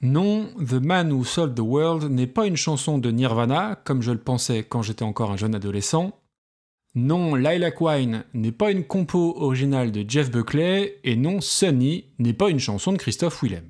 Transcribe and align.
Non, 0.00 0.48
The 0.64 0.74
Man 0.74 1.10
Who 1.10 1.24
Sold 1.24 1.56
the 1.56 1.60
World 1.60 2.10
n'est 2.10 2.28
pas 2.28 2.46
une 2.46 2.56
chanson 2.56 2.98
de 2.98 3.10
Nirvana, 3.10 3.74
comme 3.84 4.00
je 4.00 4.12
le 4.12 4.18
pensais 4.18 4.62
quand 4.62 4.82
j'étais 4.82 5.02
encore 5.02 5.32
un 5.32 5.36
jeune 5.36 5.56
adolescent. 5.56 6.12
Non, 6.94 7.34
Lilac 7.34 7.80
Wine 7.80 8.24
n'est 8.32 8.52
pas 8.52 8.70
une 8.70 8.84
compo 8.84 9.34
originale 9.38 9.90
de 9.90 10.08
Jeff 10.08 10.30
Buckley, 10.30 11.00
et 11.02 11.16
non, 11.16 11.40
Sunny 11.40 12.04
n'est 12.20 12.32
pas 12.32 12.48
une 12.48 12.60
chanson 12.60 12.92
de 12.92 12.98
Christophe 12.98 13.42
Willem. 13.42 13.68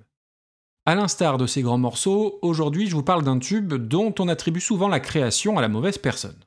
A 0.85 0.95
l'instar 0.95 1.39
de 1.39 1.47
ces 1.47 1.63
grands 1.63 1.79
morceaux, 1.79 2.39
aujourd'hui 2.43 2.89
je 2.89 2.95
vous 2.95 3.03
parle 3.03 3.25
d'un 3.25 3.39
tube 3.39 3.75
dont 3.75 4.15
on 4.19 4.29
attribue 4.29 4.61
souvent 4.61 4.89
la 4.89 5.01
création 5.01 5.59
à 5.59 5.63
la 5.63 5.69
mauvaise 5.69 5.99
personne. 5.99 6.39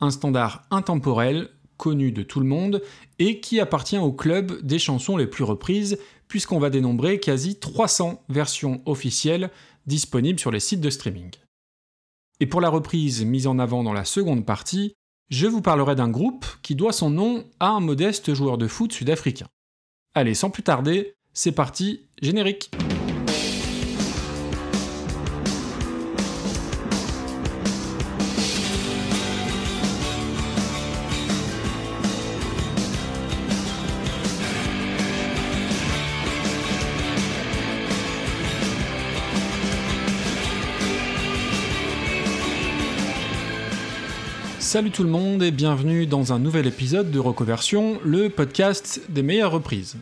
Un 0.00 0.10
standard 0.10 0.64
intemporel, 0.70 1.48
connu 1.76 2.12
de 2.12 2.22
tout 2.22 2.40
le 2.40 2.46
monde, 2.46 2.82
et 3.18 3.40
qui 3.40 3.60
appartient 3.60 3.98
au 3.98 4.12
club 4.12 4.60
des 4.62 4.78
chansons 4.78 5.16
les 5.16 5.26
plus 5.26 5.44
reprises, 5.44 5.98
puisqu'on 6.32 6.58
va 6.58 6.70
dénombrer 6.70 7.20
quasi 7.20 7.56
300 7.56 8.22
versions 8.30 8.80
officielles 8.86 9.50
disponibles 9.84 10.40
sur 10.40 10.50
les 10.50 10.60
sites 10.60 10.80
de 10.80 10.88
streaming. 10.88 11.30
Et 12.40 12.46
pour 12.46 12.62
la 12.62 12.70
reprise 12.70 13.22
mise 13.22 13.46
en 13.46 13.58
avant 13.58 13.82
dans 13.82 13.92
la 13.92 14.06
seconde 14.06 14.46
partie, 14.46 14.94
je 15.28 15.46
vous 15.46 15.60
parlerai 15.60 15.94
d'un 15.94 16.08
groupe 16.08 16.46
qui 16.62 16.74
doit 16.74 16.94
son 16.94 17.10
nom 17.10 17.44
à 17.60 17.68
un 17.68 17.80
modeste 17.80 18.32
joueur 18.32 18.56
de 18.56 18.66
foot 18.66 18.94
sud-africain. 18.94 19.48
Allez, 20.14 20.32
sans 20.32 20.48
plus 20.48 20.62
tarder, 20.62 21.12
c'est 21.34 21.52
parti, 21.52 22.08
générique 22.22 22.70
Salut 44.72 44.90
tout 44.90 45.02
le 45.02 45.10
monde 45.10 45.42
et 45.42 45.50
bienvenue 45.50 46.06
dans 46.06 46.32
un 46.32 46.38
nouvel 46.38 46.66
épisode 46.66 47.10
de 47.10 47.18
Recoversion, 47.18 48.00
le 48.06 48.30
podcast 48.30 49.02
des 49.10 49.22
meilleures 49.22 49.52
reprises. 49.52 49.98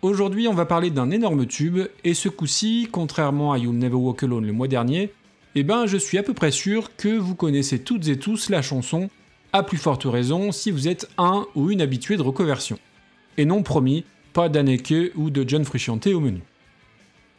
Aujourd'hui, 0.00 0.48
on 0.48 0.54
va 0.54 0.64
parler 0.64 0.88
d'un 0.88 1.10
énorme 1.10 1.44
tube, 1.44 1.80
et 2.02 2.14
ce 2.14 2.30
coup-ci, 2.30 2.88
contrairement 2.90 3.52
à 3.52 3.58
You'll 3.58 3.76
Never 3.76 3.96
Walk 3.96 4.22
Alone 4.22 4.46
le 4.46 4.54
mois 4.54 4.66
dernier, 4.66 5.12
eh 5.54 5.62
ben 5.62 5.84
je 5.84 5.98
suis 5.98 6.16
à 6.16 6.22
peu 6.22 6.32
près 6.32 6.52
sûr 6.52 6.96
que 6.96 7.18
vous 7.18 7.34
connaissez 7.34 7.80
toutes 7.80 8.08
et 8.08 8.18
tous 8.18 8.48
la 8.48 8.62
chanson, 8.62 9.10
à 9.52 9.62
plus 9.62 9.76
forte 9.76 10.04
raison 10.04 10.52
si 10.52 10.70
vous 10.70 10.88
êtes 10.88 11.10
un 11.18 11.44
ou 11.54 11.70
une 11.70 11.82
habituée 11.82 12.16
de 12.16 12.22
Recoversion. 12.22 12.78
Et 13.36 13.44
non 13.44 13.62
promis, 13.62 14.06
pas 14.32 14.48
d'Anneke 14.48 15.12
ou 15.16 15.28
de 15.28 15.46
John 15.46 15.66
Frusciante 15.66 16.06
au 16.06 16.20
menu. 16.20 16.40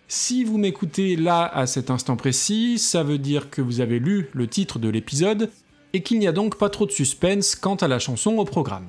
Si 0.08 0.44
vous 0.44 0.60
m'écoutez 0.60 1.16
là 1.16 1.46
à 1.46 1.66
cet 1.66 1.90
instant 1.90 2.16
précis, 2.16 2.78
ça 2.78 3.02
veut 3.02 3.18
dire 3.18 3.50
que 3.50 3.64
vous 3.64 3.82
avez 3.82 3.98
lu 3.98 4.30
le 4.34 4.46
titre 4.46 4.78
de 4.78 4.88
l'épisode 4.88 5.50
et 5.94 6.02
qu'il 6.02 6.20
n'y 6.20 6.28
a 6.28 6.32
donc 6.32 6.58
pas 6.58 6.70
trop 6.70 6.86
de 6.86 6.92
suspense 6.92 7.56
quant 7.56 7.76
à 7.76 7.88
la 7.88 8.00
chanson 8.00 8.38
au 8.38 8.46
programme. 8.46 8.88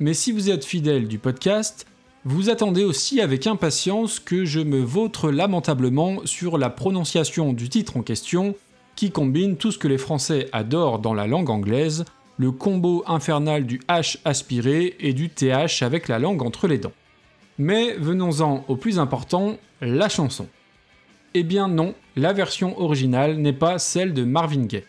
Mais 0.00 0.14
si 0.14 0.32
vous 0.32 0.50
êtes 0.50 0.64
fidèle 0.64 1.08
du 1.08 1.18
podcast, 1.18 1.86
vous 2.24 2.50
attendez 2.50 2.84
aussi 2.84 3.20
avec 3.20 3.46
impatience 3.46 4.20
que 4.20 4.44
je 4.44 4.60
me 4.60 4.80
vautre 4.80 5.30
lamentablement 5.30 6.18
sur 6.24 6.58
la 6.58 6.70
prononciation 6.70 7.52
du 7.52 7.68
titre 7.68 7.96
en 7.96 8.02
question, 8.02 8.54
qui 8.96 9.10
combine 9.10 9.56
tout 9.56 9.72
ce 9.72 9.78
que 9.78 9.88
les 9.88 9.98
Français 9.98 10.48
adorent 10.52 10.98
dans 10.98 11.14
la 11.14 11.26
langue 11.26 11.50
anglaise, 11.50 12.04
le 12.36 12.52
combo 12.52 13.02
infernal 13.06 13.66
du 13.66 13.80
H 13.88 14.18
aspiré 14.24 14.96
et 15.00 15.12
du 15.12 15.30
TH 15.30 15.82
avec 15.82 16.08
la 16.08 16.18
langue 16.18 16.42
entre 16.42 16.68
les 16.68 16.78
dents. 16.78 16.92
Mais 17.58 17.94
venons-en 17.94 18.64
au 18.68 18.76
plus 18.76 18.98
important, 18.98 19.56
la 19.80 20.08
chanson. 20.08 20.46
Eh 21.34 21.42
bien 21.42 21.68
non, 21.68 21.94
la 22.16 22.32
version 22.32 22.80
originale 22.80 23.36
n'est 23.36 23.52
pas 23.52 23.78
celle 23.78 24.14
de 24.14 24.24
Marvin 24.24 24.64
Gaye. 24.64 24.84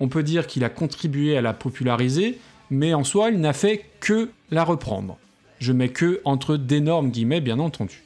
On 0.00 0.08
peut 0.08 0.22
dire 0.22 0.46
qu'il 0.46 0.64
a 0.64 0.70
contribué 0.70 1.36
à 1.36 1.42
la 1.42 1.52
populariser, 1.52 2.38
mais 2.70 2.94
en 2.94 3.04
soi, 3.04 3.30
il 3.30 3.40
n'a 3.40 3.52
fait 3.52 3.84
que 4.00 4.30
la 4.50 4.64
reprendre. 4.64 5.18
Je 5.58 5.72
mets 5.72 5.90
que 5.90 6.20
entre 6.24 6.56
d'énormes 6.56 7.10
guillemets, 7.10 7.42
bien 7.42 7.58
entendu. 7.58 8.02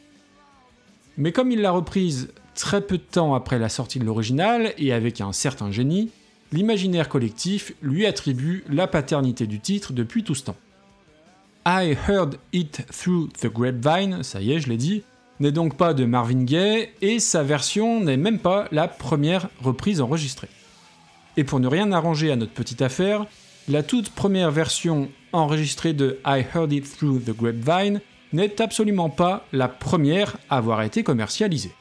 Mais 1.16 1.30
comme 1.30 1.52
il 1.52 1.60
l'a 1.60 1.70
reprise 1.70 2.30
très 2.56 2.80
peu 2.80 2.98
de 2.98 3.02
temps 3.02 3.34
après 3.34 3.58
la 3.58 3.68
sortie 3.68 4.00
de 4.00 4.04
l'original 4.04 4.74
et 4.76 4.92
avec 4.92 5.20
un 5.20 5.32
certain 5.32 5.70
génie, 5.70 6.10
l'imaginaire 6.52 7.08
collectif 7.08 7.72
lui 7.82 8.06
attribue 8.06 8.64
la 8.68 8.86
paternité 8.86 9.46
du 9.46 9.60
titre 9.60 9.92
depuis 9.92 10.24
tout 10.24 10.34
ce 10.34 10.44
temps. 10.44 10.56
I 11.66 11.96
Heard 12.08 12.36
It 12.52 12.84
Through 12.92 13.28
the 13.40 13.46
Grapevine, 13.46 14.22
ça 14.22 14.40
y 14.40 14.52
est, 14.52 14.60
je 14.60 14.68
l'ai 14.68 14.76
dit, 14.76 15.02
n'est 15.40 15.52
donc 15.52 15.76
pas 15.76 15.94
de 15.94 16.04
Marvin 16.04 16.44
Gaye 16.44 16.90
et 17.00 17.20
sa 17.20 17.42
version 17.42 18.00
n'est 18.00 18.16
même 18.16 18.38
pas 18.38 18.68
la 18.70 18.88
première 18.88 19.48
reprise 19.62 20.00
enregistrée. 20.00 20.48
Et 21.36 21.44
pour 21.44 21.60
ne 21.60 21.68
rien 21.68 21.90
arranger 21.92 22.30
à 22.30 22.36
notre 22.36 22.52
petite 22.52 22.82
affaire, 22.82 23.26
la 23.68 23.82
toute 23.82 24.10
première 24.10 24.50
version 24.50 25.08
enregistrée 25.32 25.92
de 25.92 26.20
I 26.24 26.44
Heard 26.54 26.72
It 26.72 26.96
Through 26.96 27.24
the 27.24 27.36
Grapevine 27.36 28.00
n'est 28.32 28.60
absolument 28.60 29.10
pas 29.10 29.46
la 29.52 29.68
première 29.68 30.36
à 30.50 30.58
avoir 30.58 30.82
été 30.82 31.02
commercialisée. 31.02 31.72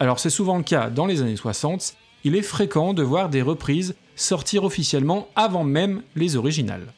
Alors 0.00 0.18
c'est 0.18 0.30
souvent 0.30 0.56
le 0.56 0.64
cas 0.64 0.90
dans 0.90 1.06
les 1.06 1.22
années 1.22 1.36
60, 1.36 1.94
il 2.24 2.36
est 2.36 2.42
fréquent 2.42 2.94
de 2.94 3.02
voir 3.02 3.28
des 3.28 3.42
reprises 3.42 3.94
sortir 4.16 4.64
officiellement 4.64 5.28
avant 5.36 5.64
même 5.64 6.02
les 6.16 6.36
originales. 6.36 6.92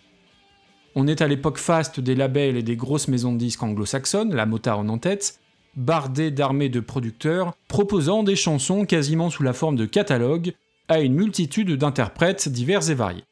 On 0.95 1.07
est 1.07 1.23
à 1.23 1.29
l'époque 1.29 1.59
faste 1.59 2.01
des 2.01 2.15
labels 2.15 2.57
et 2.57 2.63
des 2.63 2.77
grosses 2.77 3.09
maisons 3.09 3.33
de 3.33 3.39
disques 3.39 3.63
anglo-saxonnes, 3.63 4.35
la 4.35 4.47
Motown 4.47 4.89
en 4.89 4.99
tête, 4.99 5.41
bardées 5.77 6.31
d'armées 6.31 6.69
de 6.69 6.81
producteurs 6.81 7.53
proposant 7.69 8.23
des 8.23 8.37
chansons 8.37 8.85
quasiment 8.85 9.31
sous 9.31 9.43
la 9.43 9.53
forme 9.53 9.77
de 9.77 9.87
catalogue 9.87 10.55
à 10.89 11.01
une 11.01 11.15
multitude 11.15 11.73
d'interprètes 11.73 12.49
divers 12.49 12.91
et 12.91 12.95
variés. 12.95 13.25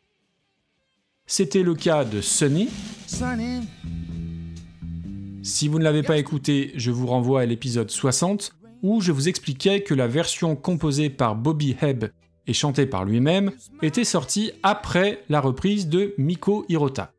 C'était 1.26 1.62
le 1.62 1.74
cas 1.74 2.04
de 2.04 2.20
Sunny. 2.20 2.68
Si 5.42 5.68
vous 5.68 5.78
ne 5.78 5.84
l'avez 5.84 6.02
pas 6.02 6.18
écouté, 6.18 6.72
je 6.76 6.90
vous 6.90 7.06
renvoie 7.06 7.42
à 7.42 7.46
l'épisode 7.46 7.90
60 7.90 8.54
où 8.82 9.00
je 9.00 9.12
vous 9.12 9.28
expliquais 9.28 9.82
que 9.82 9.94
la 9.94 10.06
version 10.06 10.56
composée 10.56 11.10
par 11.10 11.36
Bobby 11.36 11.76
Hebb 11.80 12.10
et 12.46 12.52
chantée 12.52 12.86
par 12.86 13.04
lui-même 13.04 13.52
était 13.82 14.04
sortie 14.04 14.52
après 14.62 15.22
la 15.28 15.40
reprise 15.40 15.88
de 15.88 16.14
Miko 16.18 16.64
Hirota. 16.68 17.12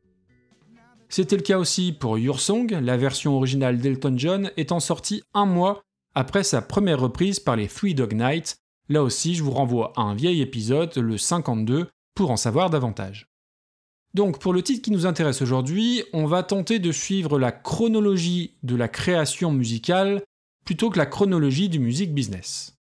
C'était 1.09 1.37
le 1.37 1.43
cas 1.43 1.57
aussi 1.57 1.93
pour 1.93 2.17
Your 2.17 2.39
Song, 2.39 2.71
la 2.81 2.97
version 2.97 3.35
originale 3.35 3.77
d'Elton 3.77 4.15
John 4.17 4.51
étant 4.57 4.79
sortie 4.79 5.23
un 5.33 5.45
mois 5.45 5.83
après 6.15 6.43
sa 6.43 6.61
première 6.61 6.99
reprise 6.99 7.39
par 7.39 7.55
les 7.55 7.67
Three 7.67 7.93
Dog 7.93 8.13
Night, 8.13 8.57
Là 8.93 9.01
aussi, 9.01 9.33
je 9.33 9.41
vous 9.41 9.49
renvoie 9.49 9.91
à 9.95 10.03
un 10.03 10.13
vieil 10.13 10.43
épisode, 10.43 10.95
le 10.95 11.17
52, 11.17 11.89
pour 12.13 12.29
en 12.29 12.37
savoir 12.37 12.69
davantage. 12.69 13.25
Donc 14.13 14.37
pour 14.37 14.53
le 14.53 14.61
titre 14.61 14.83
qui 14.83 14.91
nous 14.91 15.07
intéresse 15.07 15.41
aujourd'hui, 15.41 16.03
on 16.13 16.27
va 16.27 16.43
tenter 16.43 16.77
de 16.77 16.91
suivre 16.91 17.39
la 17.39 17.51
chronologie 17.51 18.53
de 18.61 18.75
la 18.75 18.87
création 18.87 19.51
musicale 19.51 20.21
plutôt 20.63 20.91
que 20.91 20.99
la 20.99 21.07
chronologie 21.07 21.69
du 21.69 21.79
music 21.79 22.13
business. 22.13 22.77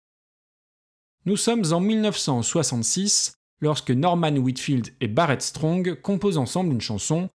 Nous 1.28 1.38
sommes 1.38 1.72
en 1.72 1.80
1966 1.80 3.36
lorsque 3.62 3.92
Norman 3.92 4.36
Whitfield 4.38 4.92
et 5.02 5.08
Barrett 5.08 5.44
Strong 5.44 6.02
composent 6.02 6.40
ensemble 6.40 6.74
une 6.74 6.82
chanson 6.82 7.30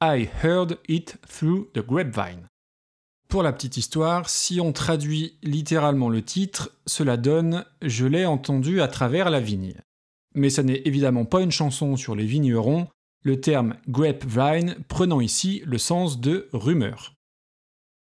I 0.00 0.28
Heard 0.44 0.78
It 0.86 1.18
Through 1.26 1.72
the 1.74 1.84
Grapevine. 1.84 2.49
Pour 3.30 3.44
la 3.44 3.52
petite 3.52 3.76
histoire, 3.76 4.28
si 4.28 4.60
on 4.60 4.72
traduit 4.72 5.38
littéralement 5.44 6.08
le 6.08 6.20
titre, 6.20 6.72
cela 6.84 7.16
donne 7.16 7.64
Je 7.80 8.04
l'ai 8.04 8.26
entendu 8.26 8.80
à 8.80 8.88
travers 8.88 9.30
la 9.30 9.38
vigne. 9.38 9.76
Mais 10.34 10.50
ça 10.50 10.64
n'est 10.64 10.82
évidemment 10.84 11.24
pas 11.24 11.40
une 11.40 11.52
chanson 11.52 11.96
sur 11.96 12.16
les 12.16 12.26
vignerons, 12.26 12.88
le 13.22 13.40
terme 13.40 13.76
grapevine 13.86 14.74
prenant 14.88 15.20
ici 15.20 15.62
le 15.64 15.78
sens 15.78 16.20
de 16.20 16.48
rumeur. 16.52 17.14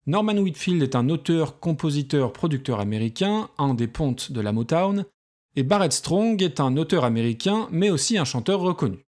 Norman 0.07 0.39
Whitfield 0.39 0.81
est 0.81 0.95
un 0.95 1.07
auteur, 1.07 1.59
compositeur, 1.59 2.33
producteur 2.33 2.79
américain, 2.79 3.47
un 3.59 3.75
des 3.75 3.87
pontes 3.87 4.31
de 4.31 4.41
la 4.41 4.51
Motown, 4.51 5.05
et 5.55 5.61
Barrett 5.61 5.93
Strong 5.93 6.41
est 6.41 6.59
un 6.59 6.77
auteur 6.77 7.05
américain, 7.05 7.67
mais 7.69 7.91
aussi 7.91 8.17
un 8.17 8.25
chanteur 8.25 8.59
reconnu. 8.61 9.05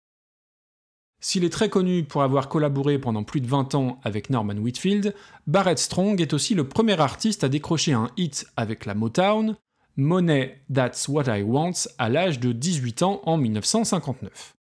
S'il 1.22 1.44
est 1.44 1.50
très 1.50 1.68
connu 1.68 2.02
pour 2.02 2.22
avoir 2.22 2.48
collaboré 2.48 2.98
pendant 2.98 3.24
plus 3.24 3.42
de 3.42 3.46
20 3.46 3.74
ans 3.74 4.00
avec 4.04 4.30
Norman 4.30 4.54
Whitfield, 4.54 5.14
Barrett 5.46 5.78
Strong 5.78 6.18
est 6.20 6.32
aussi 6.32 6.54
le 6.54 6.66
premier 6.66 6.98
artiste 6.98 7.44
à 7.44 7.50
décrocher 7.50 7.92
un 7.92 8.10
hit 8.16 8.46
avec 8.56 8.86
la 8.86 8.94
Motown, 8.94 9.56
Money 9.96 10.62
That's 10.72 11.08
What 11.08 11.24
I 11.26 11.42
Want, 11.42 11.72
à 11.98 12.08
l'âge 12.08 12.40
de 12.40 12.52
18 12.52 13.02
ans 13.02 13.20
en 13.24 13.36
1959. 13.36 14.56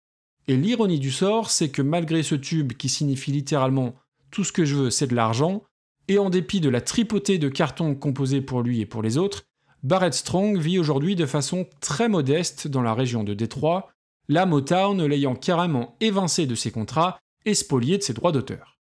Et 0.48 0.56
l'ironie 0.56 0.98
du 0.98 1.10
sort, 1.10 1.50
c'est 1.50 1.68
que 1.68 1.82
malgré 1.82 2.22
ce 2.22 2.34
tube 2.34 2.72
qui 2.72 2.88
signifie 2.88 3.32
littéralement 3.32 3.94
tout 4.30 4.44
ce 4.44 4.52
que 4.52 4.64
je 4.64 4.76
veux, 4.76 4.90
c'est 4.90 5.08
de 5.08 5.14
l'argent, 5.14 5.62
et 6.08 6.18
en 6.18 6.30
dépit 6.30 6.60
de 6.60 6.70
la 6.70 6.80
tripotée 6.80 7.36
de 7.36 7.48
cartons 7.48 7.94
composés 7.94 8.40
pour 8.40 8.62
lui 8.62 8.80
et 8.80 8.86
pour 8.86 9.02
les 9.02 9.18
autres, 9.18 9.42
Barrett 9.82 10.14
Strong 10.14 10.58
vit 10.58 10.78
aujourd'hui 10.78 11.16
de 11.16 11.26
façon 11.26 11.66
très 11.80 12.08
modeste 12.08 12.66
dans 12.66 12.82
la 12.82 12.94
région 12.94 13.24
de 13.24 13.34
Détroit, 13.34 13.90
la 14.28 14.46
Motown 14.46 15.04
l'ayant 15.04 15.34
carrément 15.34 15.96
évincé 16.00 16.46
de 16.46 16.54
ses 16.54 16.70
contrats 16.70 17.18
et 17.44 17.54
spolié 17.54 17.98
de 17.98 18.02
ses 18.02 18.12
droits 18.12 18.32
d'auteur. 18.32 18.76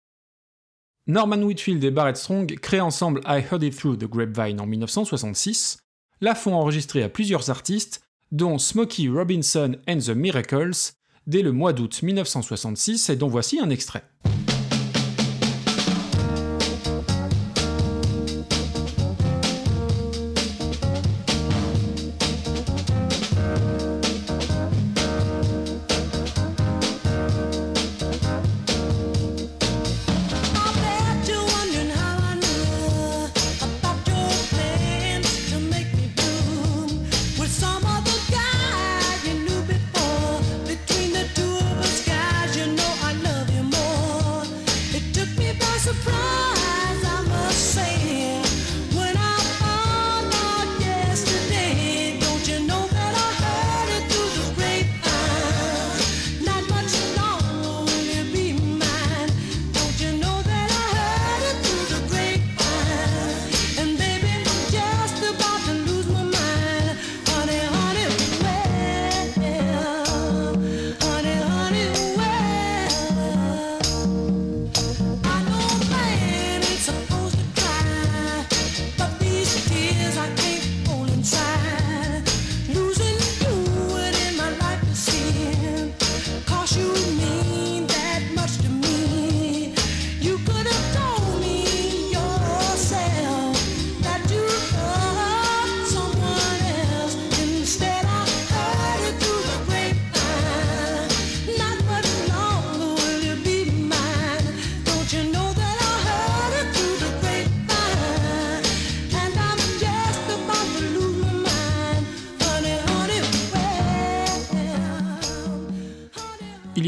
Norman 1.07 1.43
Whitfield 1.43 1.83
et 1.83 1.91
Barrett 1.91 2.17
Strong 2.17 2.57
créent 2.59 2.81
ensemble 2.81 3.21
I 3.27 3.39
Heard 3.39 3.61
It 3.61 3.77
Through 3.77 3.97
the 3.97 4.09
Grapevine 4.09 4.59
en 4.59 4.65
1966, 4.65 5.77
la 6.21 6.33
font 6.33 6.55
enregistrer 6.55 7.03
à 7.03 7.09
plusieurs 7.09 7.49
artistes, 7.51 8.01
dont 8.31 8.57
Smokey 8.57 9.07
Robinson 9.07 9.77
and 9.87 9.99
the 9.99 10.09
Miracles, 10.09 10.93
dès 11.27 11.43
le 11.43 11.51
mois 11.51 11.73
d'août 11.73 12.01
1966, 12.01 13.09
et 13.09 13.15
dont 13.15 13.27
voici 13.27 13.59
un 13.59 13.69
extrait. 13.69 14.03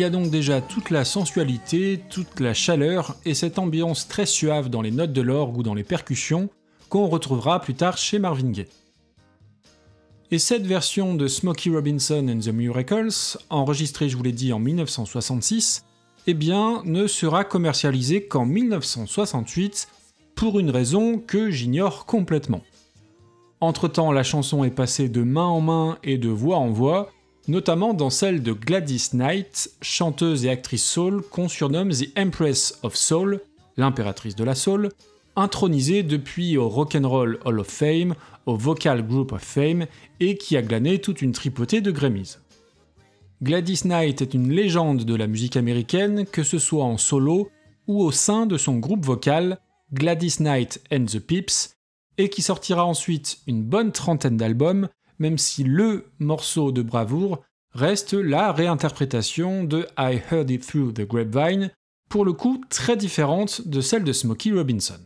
Donc 0.10 0.30
déjà 0.30 0.62
toute 0.62 0.90
la 0.90 1.06
sensualité, 1.06 2.02
toute 2.10 2.40
la 2.40 2.54
chaleur 2.54 3.16
et 3.26 3.34
cette 3.34 3.60
ambiance 3.60 4.08
très 4.08 4.26
suave 4.26 4.70
dans 4.70 4.82
les 4.82 4.92
notes 4.92 5.14
de 5.14 5.22
l'orgue 5.22 5.58
ou 5.58 5.64
dans 5.64 5.74
les 5.74 5.84
percussions 5.84 6.50
qu'on 6.90 7.08
retrouvera 7.08 7.60
plus 7.60 7.74
tard 7.74 7.98
chez 7.98 8.20
Marvin 8.20 8.52
Gaye. 8.52 8.68
Et 10.30 10.40
cette 10.40 10.66
version 10.66 11.16
de 11.16 11.28
Smokey 11.28 11.70
Robinson 11.70 12.28
and 12.30 12.40
the 12.40 12.54
Miracles, 12.54 13.38
enregistrée 13.50 14.10
je 14.10 14.18
vous 14.18 14.24
l'ai 14.24 14.34
dit 14.34 14.52
en 14.52 14.60
1966, 14.60 15.86
eh 16.28 16.34
bien 16.34 16.82
ne 16.84 17.08
sera 17.08 17.46
commercialisée 17.46 18.28
qu'en 18.28 18.46
1968 18.46 19.88
pour 20.36 20.60
une 20.60 20.70
raison 20.70 21.18
que 21.18 21.50
j'ignore 21.50 22.06
complètement. 22.06 22.62
Entre-temps, 23.62 24.12
la 24.12 24.24
chanson 24.24 24.64
est 24.64 24.70
passée 24.70 25.10
de 25.10 25.24
main 25.24 25.46
en 25.46 25.62
main 25.62 25.98
et 26.04 26.18
de 26.18 26.30
voix 26.30 26.58
en 26.58 26.70
voix, 26.70 27.10
notamment 27.48 27.94
dans 27.94 28.10
celle 28.10 28.44
de 28.44 28.54
Gladys 28.54 29.10
Knight, 29.14 29.72
chanteuse 29.82 30.46
et 30.46 30.50
actrice 30.50 30.86
soul 30.86 31.22
qu'on 31.22 31.48
surnomme 31.48 31.92
The 31.92 32.18
Empress 32.18 32.80
of 32.84 32.96
Soul, 32.96 33.42
l'impératrice 33.78 34.36
de 34.36 34.44
la 34.44 34.56
soul, 34.56 34.90
intronisée 35.36 36.04
depuis 36.04 36.58
au 36.58 36.68
Rock'n'Roll 36.68 37.40
Hall 37.46 37.60
of 37.60 37.68
Fame, 37.68 38.16
au 38.46 38.56
Vocal 38.56 39.06
Group 39.06 39.32
of 39.34 39.42
Fame 39.42 39.86
et 40.20 40.38
qui 40.38 40.58
a 40.58 40.62
glané 40.62 41.00
toute 41.00 41.22
une 41.22 41.32
tripotée 41.32 41.82
de 41.82 41.92
Grammys. 41.92 42.40
Gladys 43.42 43.82
Knight 43.84 44.22
est 44.22 44.34
une 44.34 44.52
légende 44.52 45.06
de 45.06 45.16
la 45.16 45.28
musique 45.28 45.58
américaine, 45.58 46.26
que 46.26 46.44
ce 46.44 46.58
soit 46.58 46.84
en 46.84 46.98
solo 46.98 47.50
ou 47.86 48.02
au 48.02 48.12
sein 48.12 48.48
de 48.48 48.58
son 48.58 48.78
groupe 48.78 49.06
vocal 49.06 49.60
Gladys 49.94 50.38
Knight 50.40 50.82
and 50.92 51.06
the 51.06 51.20
Pips, 51.20 51.76
et 52.18 52.30
qui 52.30 52.42
sortira 52.42 52.84
ensuite 52.84 53.40
une 53.46 53.62
bonne 53.62 53.92
trentaine 53.92 54.38
d'albums, 54.38 54.90
même 55.20 55.38
si 55.38 55.64
le 55.64 56.06
morceau 56.20 56.72
de 56.72 56.82
bravoure 56.82 57.42
reste 57.74 58.14
la 58.14 58.52
réinterprétation 58.52 59.64
de 59.64 59.88
I 59.98 60.20
Heard 60.32 60.50
It 60.50 60.66
Through 60.66 60.94
the 60.94 61.08
Grapevine, 61.08 61.72
pour 62.10 62.26
le 62.26 62.34
coup 62.34 62.64
très 62.70 62.96
différente 62.96 63.68
de 63.68 63.82
celle 63.82 64.04
de 64.04 64.14
Smokey 64.14 64.52
Robinson. 64.52 65.00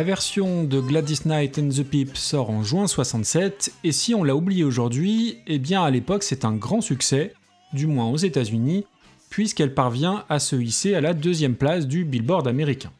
La 0.00 0.04
version 0.04 0.64
de 0.64 0.80
Gladys 0.80 1.26
Knight 1.26 1.58
and 1.58 1.68
the 1.68 1.82
Peep 1.82 2.16
sort 2.16 2.48
en 2.48 2.62
juin 2.62 2.86
67, 2.86 3.70
et 3.84 3.92
si 3.92 4.14
on 4.14 4.24
l'a 4.24 4.34
oublié 4.34 4.64
aujourd'hui, 4.64 5.36
eh 5.46 5.58
bien 5.58 5.82
à 5.82 5.90
l'époque 5.90 6.22
c'est 6.22 6.46
un 6.46 6.54
grand 6.54 6.80
succès, 6.80 7.34
du 7.74 7.86
moins 7.86 8.08
aux 8.08 8.16
États-Unis, 8.16 8.86
puisqu'elle 9.28 9.74
parvient 9.74 10.24
à 10.30 10.38
se 10.38 10.56
hisser 10.56 10.94
à 10.94 11.02
la 11.02 11.12
deuxième 11.12 11.54
place 11.54 11.86
du 11.86 12.06
Billboard 12.06 12.48
américain. 12.48 12.90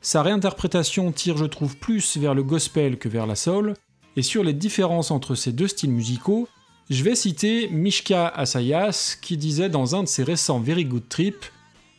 Sa 0.00 0.24
réinterprétation 0.24 1.12
tire, 1.12 1.36
je 1.36 1.44
trouve, 1.44 1.76
plus 1.76 2.16
vers 2.16 2.34
le 2.34 2.42
gospel 2.42 2.98
que 2.98 3.08
vers 3.08 3.28
la 3.28 3.36
soul, 3.36 3.74
et 4.16 4.22
sur 4.22 4.42
les 4.42 4.54
différences 4.54 5.12
entre 5.12 5.36
ces 5.36 5.52
deux 5.52 5.68
styles 5.68 5.92
musicaux, 5.92 6.48
je 6.90 7.04
vais 7.04 7.14
citer 7.14 7.68
Mishka 7.68 8.26
Asayas 8.26 9.16
qui 9.22 9.36
disait 9.36 9.68
dans 9.68 9.94
un 9.94 10.02
de 10.02 10.08
ses 10.08 10.24
récents 10.24 10.58
Very 10.58 10.86
Good 10.86 11.08
Trip 11.08 11.36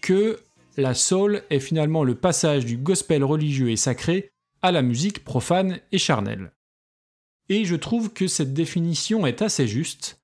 que 0.02 0.42
la 0.78 0.94
soul 0.94 1.44
est 1.50 1.60
finalement 1.60 2.04
le 2.04 2.16
passage 2.16 2.66
du 2.66 2.78
gospel 2.78 3.24
religieux 3.24 3.70
et 3.70 3.76
sacré 3.76 4.32
à 4.62 4.72
la 4.72 4.82
musique 4.82 5.24
profane 5.24 5.80
et 5.92 5.98
charnelle. 5.98 6.52
Et 7.50 7.66
je 7.66 7.76
trouve 7.76 8.14
que 8.14 8.28
cette 8.28 8.54
définition 8.54 9.28
est 9.28 9.42
assez 9.42 9.68
juste, 9.68 10.22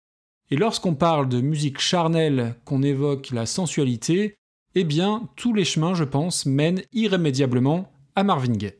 et 0.50 0.56
lorsqu'on 0.56 0.96
parle 0.96 1.29
de 1.29 1.41
musique 1.41 1.79
charnelle, 1.79 2.56
qu'on 2.65 2.82
évoque 2.82 3.29
la 3.32 3.46
sensualité, 3.46 4.38
eh 4.75 4.84
bien 4.84 5.29
tous 5.36 5.53
les 5.53 5.65
chemins, 5.65 5.94
je 5.94 6.03
pense, 6.03 6.46
mènent 6.46 6.82
irrémédiablement 6.94 7.91
à 8.15 8.24
Marvin 8.24 8.53
Gaye. 8.53 8.74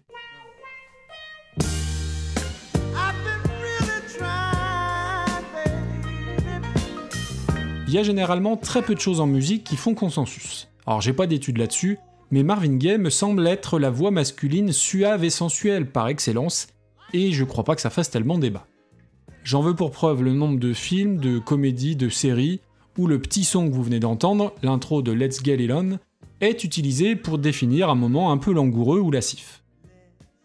Il 7.88 7.94
y 7.94 7.98
a 7.98 8.04
généralement 8.04 8.56
très 8.56 8.84
peu 8.84 8.94
de 8.94 9.00
choses 9.00 9.20
en 9.20 9.26
musique 9.26 9.64
qui 9.64 9.76
font 9.76 9.96
consensus. 9.96 10.69
Alors 10.90 11.02
j'ai 11.02 11.14
pas 11.14 11.28
d'études 11.28 11.60
là-dessus, 11.60 12.00
mais 12.32 12.42
Marvin 12.42 12.76
Gaye 12.76 12.98
me 12.98 13.12
semble 13.12 13.46
être 13.46 13.78
la 13.78 13.92
voix 13.92 14.10
masculine 14.10 14.72
suave 14.72 15.24
et 15.24 15.30
sensuelle 15.30 15.86
par 15.86 16.08
excellence, 16.08 16.66
et 17.14 17.32
je 17.32 17.44
crois 17.44 17.64
pas 17.64 17.76
que 17.76 17.82
ça 17.82 17.92
fasse 17.92 18.10
tellement 18.10 18.40
débat. 18.40 18.66
J'en 19.44 19.62
veux 19.62 19.76
pour 19.76 19.92
preuve 19.92 20.24
le 20.24 20.34
nombre 20.34 20.58
de 20.58 20.74
films, 20.74 21.18
de 21.18 21.38
comédies, 21.38 21.96
de 21.96 22.10
séries 22.10 22.62
où 22.98 23.06
le 23.06 23.22
petit 23.22 23.44
son 23.44 23.70
que 23.70 23.76
vous 23.76 23.84
venez 23.84 24.00
d'entendre, 24.00 24.56
l'intro 24.64 25.04
de 25.04 25.12
Let's 25.12 25.44
Get 25.44 25.64
It 25.64 25.70
On, 25.72 26.00
est 26.42 26.64
utilisé 26.64 27.16
pour 27.16 27.38
définir 27.38 27.92
un 27.92 27.96
moment 27.96 28.32
un 28.32 28.40
peu 28.40 28.52
langoureux 28.52 29.00
ou 29.00 29.12
lascif. 29.12 29.62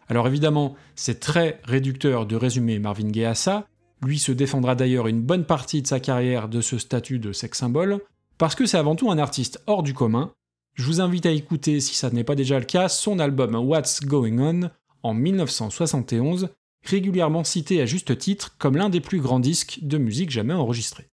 Alors 0.09 0.27
évidemment, 0.27 0.75
c'est 0.93 1.19
très 1.19 1.59
réducteur 1.63 2.27
de 2.27 2.35
résumer 2.35 2.77
Marvin 2.77 3.09
Gaye 3.09 3.25
à 3.25 3.33
ça, 3.33 3.65
lui 4.03 4.19
se 4.19 4.31
défendra 4.31 4.75
d'ailleurs 4.75 5.07
une 5.07 5.21
bonne 5.21 5.45
partie 5.45 5.81
de 5.81 5.87
sa 5.87 5.99
carrière 5.99 6.49
de 6.49 6.61
ce 6.61 6.77
statut 6.77 7.17
de 7.17 7.31
sex 7.31 7.57
symbole, 7.57 7.99
parce 8.37 8.55
que 8.55 8.65
c'est 8.65 8.77
avant 8.77 8.95
tout 8.95 9.11
un 9.11 9.17
artiste 9.17 9.61
hors 9.67 9.83
du 9.83 9.93
commun. 9.93 10.33
Je 10.73 10.85
vous 10.85 11.01
invite 11.01 11.25
à 11.25 11.31
écouter, 11.31 11.79
si 11.79 11.95
ça 11.95 12.09
n'est 12.09 12.23
pas 12.23 12.35
déjà 12.35 12.59
le 12.59 12.65
cas, 12.65 12.89
son 12.89 13.19
album 13.19 13.55
What's 13.55 14.01
Going 14.01 14.39
On 14.39 14.69
en 15.03 15.13
1971, 15.13 16.49
régulièrement 16.83 17.43
cité 17.43 17.81
à 17.81 17.85
juste 17.85 18.17
titre 18.17 18.55
comme 18.57 18.75
l'un 18.75 18.89
des 18.89 19.01
plus 19.01 19.19
grands 19.19 19.39
disques 19.39 19.79
de 19.81 19.97
musique 19.97 20.31
jamais 20.31 20.53
enregistrés. 20.53 21.09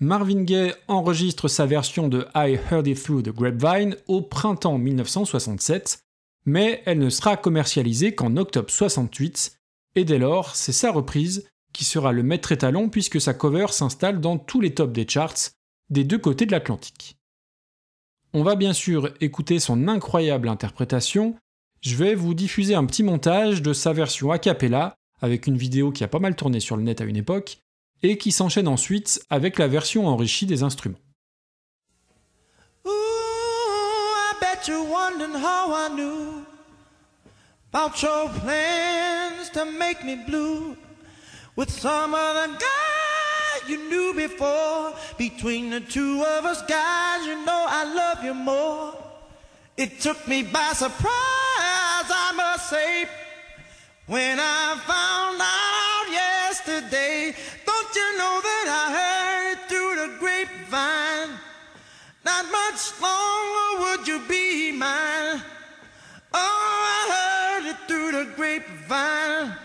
Marvin 0.00 0.42
Gaye 0.44 0.72
enregistre 0.88 1.46
sa 1.46 1.66
version 1.66 2.08
de 2.08 2.26
I 2.34 2.58
Heard 2.70 2.86
It 2.86 3.02
Through 3.02 3.22
the 3.22 3.34
Grapevine 3.34 3.96
au 4.08 4.22
printemps 4.22 4.78
1967, 4.78 6.02
mais 6.46 6.82
elle 6.86 6.98
ne 6.98 7.10
sera 7.10 7.36
commercialisée 7.36 8.14
qu'en 8.14 8.36
octobre 8.38 8.70
68, 8.70 9.58
et 9.96 10.04
dès 10.04 10.18
lors, 10.18 10.56
c'est 10.56 10.72
sa 10.72 10.90
reprise 10.90 11.46
qui 11.72 11.84
sera 11.84 12.12
le 12.12 12.22
maître 12.22 12.50
étalon 12.50 12.88
puisque 12.88 13.20
sa 13.20 13.34
cover 13.34 13.66
s'installe 13.70 14.20
dans 14.20 14.38
tous 14.38 14.60
les 14.60 14.74
tops 14.74 14.92
des 14.92 15.06
charts 15.06 15.50
des 15.90 16.04
deux 16.04 16.18
côtés 16.18 16.46
de 16.46 16.52
l'Atlantique. 16.52 17.16
On 18.32 18.42
va 18.42 18.54
bien 18.54 18.72
sûr 18.72 19.10
écouter 19.20 19.58
son 19.58 19.88
incroyable 19.88 20.48
interprétation, 20.48 21.36
je 21.80 21.96
vais 21.96 22.14
vous 22.14 22.34
diffuser 22.34 22.74
un 22.74 22.84
petit 22.84 23.02
montage 23.02 23.62
de 23.62 23.72
sa 23.72 23.92
version 23.92 24.30
a 24.30 24.38
cappella, 24.38 24.94
avec 25.20 25.46
une 25.46 25.56
vidéo 25.56 25.90
qui 25.90 26.04
a 26.04 26.08
pas 26.08 26.18
mal 26.18 26.36
tourné 26.36 26.60
sur 26.60 26.76
le 26.76 26.82
net 26.82 27.00
à 27.00 27.04
une 27.04 27.16
époque, 27.16 27.58
et 28.02 28.18
qui 28.18 28.32
s'enchaîne 28.32 28.68
ensuite 28.68 29.24
avec 29.30 29.58
la 29.58 29.66
version 29.66 30.06
enrichie 30.06 30.46
des 30.46 30.62
instruments. 30.62 30.98
You 43.70 43.88
knew 43.88 44.12
before. 44.14 44.94
Between 45.16 45.70
the 45.70 45.80
two 45.80 46.22
of 46.22 46.44
us 46.44 46.62
guys, 46.62 47.26
you 47.26 47.44
know 47.44 47.64
I 47.68 47.84
love 47.84 48.24
you 48.24 48.34
more. 48.34 48.94
It 49.76 50.00
took 50.00 50.26
me 50.28 50.42
by 50.42 50.72
surprise, 50.74 51.08
I 51.08 52.32
must 52.36 52.68
say, 52.68 53.06
when 54.06 54.38
I 54.38 54.76
found 54.84 55.40
out 55.40 56.06
yesterday. 56.12 57.34
Don't 57.64 57.94
you 57.94 58.18
know 58.18 58.40
that 58.42 58.66
I 58.68 58.84
heard 58.98 59.52
it 59.52 59.68
through 59.68 59.94
the 59.96 60.18
grapevine? 60.18 61.38
Not 62.24 62.44
much 62.52 63.00
longer 63.00 63.80
would 63.80 64.08
you 64.08 64.20
be 64.28 64.72
mine. 64.72 65.40
Oh, 66.34 66.76
I 66.94 67.00
heard 67.16 67.70
it 67.70 67.76
through 67.88 68.12
the 68.12 68.30
grapevine. 68.36 69.56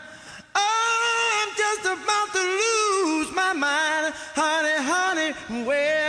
where 5.50 6.05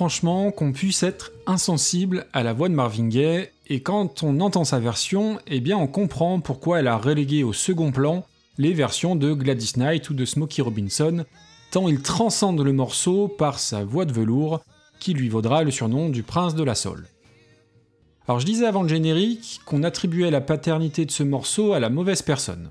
franchement 0.00 0.50
qu'on 0.50 0.72
puisse 0.72 1.02
être 1.02 1.30
insensible 1.44 2.26
à 2.32 2.42
la 2.42 2.54
voix 2.54 2.70
de 2.70 2.74
Marvin 2.74 3.08
Gaye, 3.08 3.50
et 3.66 3.82
quand 3.82 4.22
on 4.22 4.40
entend 4.40 4.64
sa 4.64 4.78
version, 4.78 5.38
eh 5.46 5.60
bien 5.60 5.76
on 5.76 5.86
comprend 5.86 6.40
pourquoi 6.40 6.80
elle 6.80 6.86
a 6.86 6.96
relégué 6.96 7.44
au 7.44 7.52
second 7.52 7.92
plan 7.92 8.24
les 8.56 8.72
versions 8.72 9.14
de 9.14 9.34
Gladys 9.34 9.72
Knight 9.76 10.08
ou 10.08 10.14
de 10.14 10.24
Smokey 10.24 10.62
Robinson, 10.62 11.26
tant 11.70 11.86
il 11.86 12.00
transcende 12.00 12.62
le 12.62 12.72
morceau 12.72 13.28
par 13.28 13.58
sa 13.58 13.84
voix 13.84 14.06
de 14.06 14.12
velours, 14.14 14.62
qui 15.00 15.12
lui 15.12 15.28
vaudra 15.28 15.64
le 15.64 15.70
surnom 15.70 16.08
du 16.08 16.22
prince 16.22 16.54
de 16.54 16.64
la 16.64 16.74
soul. 16.74 17.06
Alors 18.26 18.40
je 18.40 18.46
disais 18.46 18.64
avant 18.64 18.84
le 18.84 18.88
générique 18.88 19.60
qu'on 19.66 19.82
attribuait 19.82 20.30
la 20.30 20.40
paternité 20.40 21.04
de 21.04 21.10
ce 21.10 21.24
morceau 21.24 21.74
à 21.74 21.78
la 21.78 21.90
mauvaise 21.90 22.22
personne. 22.22 22.70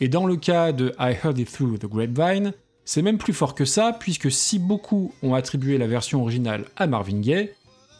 Et 0.00 0.08
dans 0.08 0.24
le 0.24 0.36
cas 0.36 0.72
de 0.72 0.94
I 0.98 1.14
Heard 1.22 1.38
It 1.38 1.52
Through 1.52 1.80
the 1.80 1.86
Grapevine, 1.86 2.54
c'est 2.84 3.02
même 3.02 3.18
plus 3.18 3.32
fort 3.32 3.54
que 3.54 3.64
ça, 3.64 3.96
puisque 3.98 4.30
si 4.30 4.58
beaucoup 4.58 5.12
ont 5.22 5.34
attribué 5.34 5.78
la 5.78 5.86
version 5.86 6.22
originale 6.22 6.66
à 6.76 6.86
Marvin 6.86 7.20
Gaye, 7.20 7.50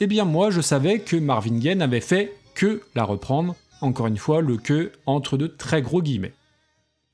eh 0.00 0.06
bien 0.06 0.24
moi 0.24 0.50
je 0.50 0.60
savais 0.60 0.98
que 0.98 1.16
Marvin 1.16 1.58
Gaye 1.58 1.76
n'avait 1.76 2.00
fait 2.00 2.34
que 2.54 2.82
la 2.94 3.04
reprendre, 3.04 3.56
encore 3.80 4.06
une 4.06 4.18
fois 4.18 4.40
le 4.40 4.56
que 4.56 4.92
entre 5.06 5.36
de 5.36 5.46
très 5.46 5.82
gros 5.82 6.02
guillemets. 6.02 6.34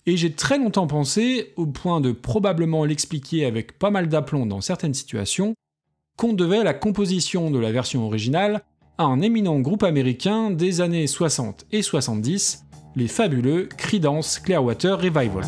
Et 0.06 0.16
j'ai 0.16 0.32
très 0.32 0.58
longtemps 0.58 0.86
pensé, 0.86 1.52
au 1.56 1.66
point 1.66 2.00
de 2.00 2.12
probablement 2.12 2.84
l'expliquer 2.84 3.44
avec 3.44 3.78
pas 3.78 3.90
mal 3.90 4.08
d'aplomb 4.08 4.46
dans 4.46 4.60
certaines 4.60 4.94
situations, 4.94 5.54
qu'on 6.16 6.32
devait 6.32 6.64
la 6.64 6.74
composition 6.74 7.50
de 7.50 7.58
la 7.58 7.72
version 7.72 8.04
originale 8.04 8.62
à 8.98 9.04
un 9.04 9.20
éminent 9.20 9.60
groupe 9.60 9.82
américain 9.82 10.50
des 10.50 10.80
années 10.80 11.06
60 11.06 11.66
et 11.72 11.82
70, 11.82 12.64
les 12.96 13.08
fabuleux 13.08 13.68
Creedence 13.76 14.38
Clearwater 14.38 14.98
Revival. 14.98 15.44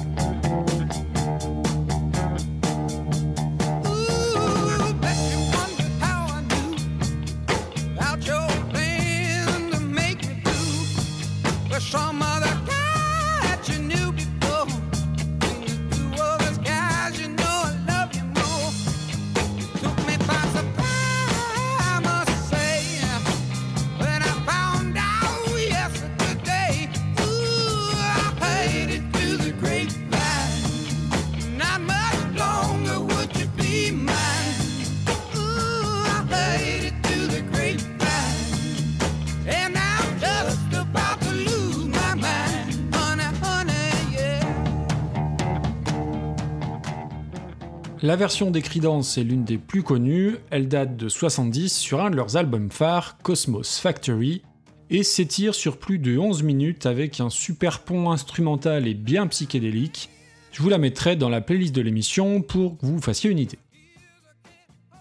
La 48.04 48.16
version 48.16 48.50
des 48.50 48.62
Creedence 48.62 49.16
est 49.16 49.22
l'une 49.22 49.44
des 49.44 49.58
plus 49.58 49.84
connues, 49.84 50.38
elle 50.50 50.66
date 50.66 50.96
de 50.96 51.08
70 51.08 51.72
sur 51.72 52.00
un 52.00 52.10
de 52.10 52.16
leurs 52.16 52.36
albums 52.36 52.68
phares, 52.68 53.16
Cosmos 53.22 53.78
Factory, 53.78 54.42
et 54.90 55.04
s'étire 55.04 55.54
sur 55.54 55.76
plus 55.76 56.00
de 56.00 56.18
11 56.18 56.42
minutes 56.42 56.84
avec 56.86 57.20
un 57.20 57.30
super 57.30 57.84
pont 57.84 58.10
instrumental 58.10 58.88
et 58.88 58.94
bien 58.94 59.28
psychédélique. 59.28 60.08
Je 60.50 60.62
vous 60.62 60.68
la 60.68 60.78
mettrai 60.78 61.14
dans 61.14 61.28
la 61.28 61.40
playlist 61.40 61.72
de 61.76 61.80
l'émission 61.80 62.42
pour 62.42 62.76
que 62.76 62.86
vous 62.86 63.00
fassiez 63.00 63.30
une 63.30 63.38
idée. 63.38 63.60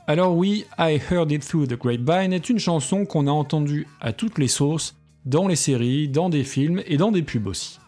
Alors 0.06 0.38
oui, 0.38 0.66
I 0.78 1.00
Heard 1.10 1.32
It 1.32 1.44
Through 1.44 1.70
the 1.70 1.80
Grapevine 1.80 2.34
est 2.34 2.50
une 2.52 2.60
chanson 2.60 3.08
qu'on 3.08 3.26
a 3.26 3.32
entendue 3.32 3.88
à 4.00 4.14
toutes 4.14 4.38
les 4.38 4.48
sauces, 4.48 4.96
dans 5.26 5.48
les 5.48 5.56
séries, 5.56 6.08
dans 6.08 6.30
des 6.30 6.44
films 6.44 6.84
et 6.86 6.98
dans 6.98 7.12
des 7.12 7.24
pubs 7.24 7.48
aussi. 7.48 7.80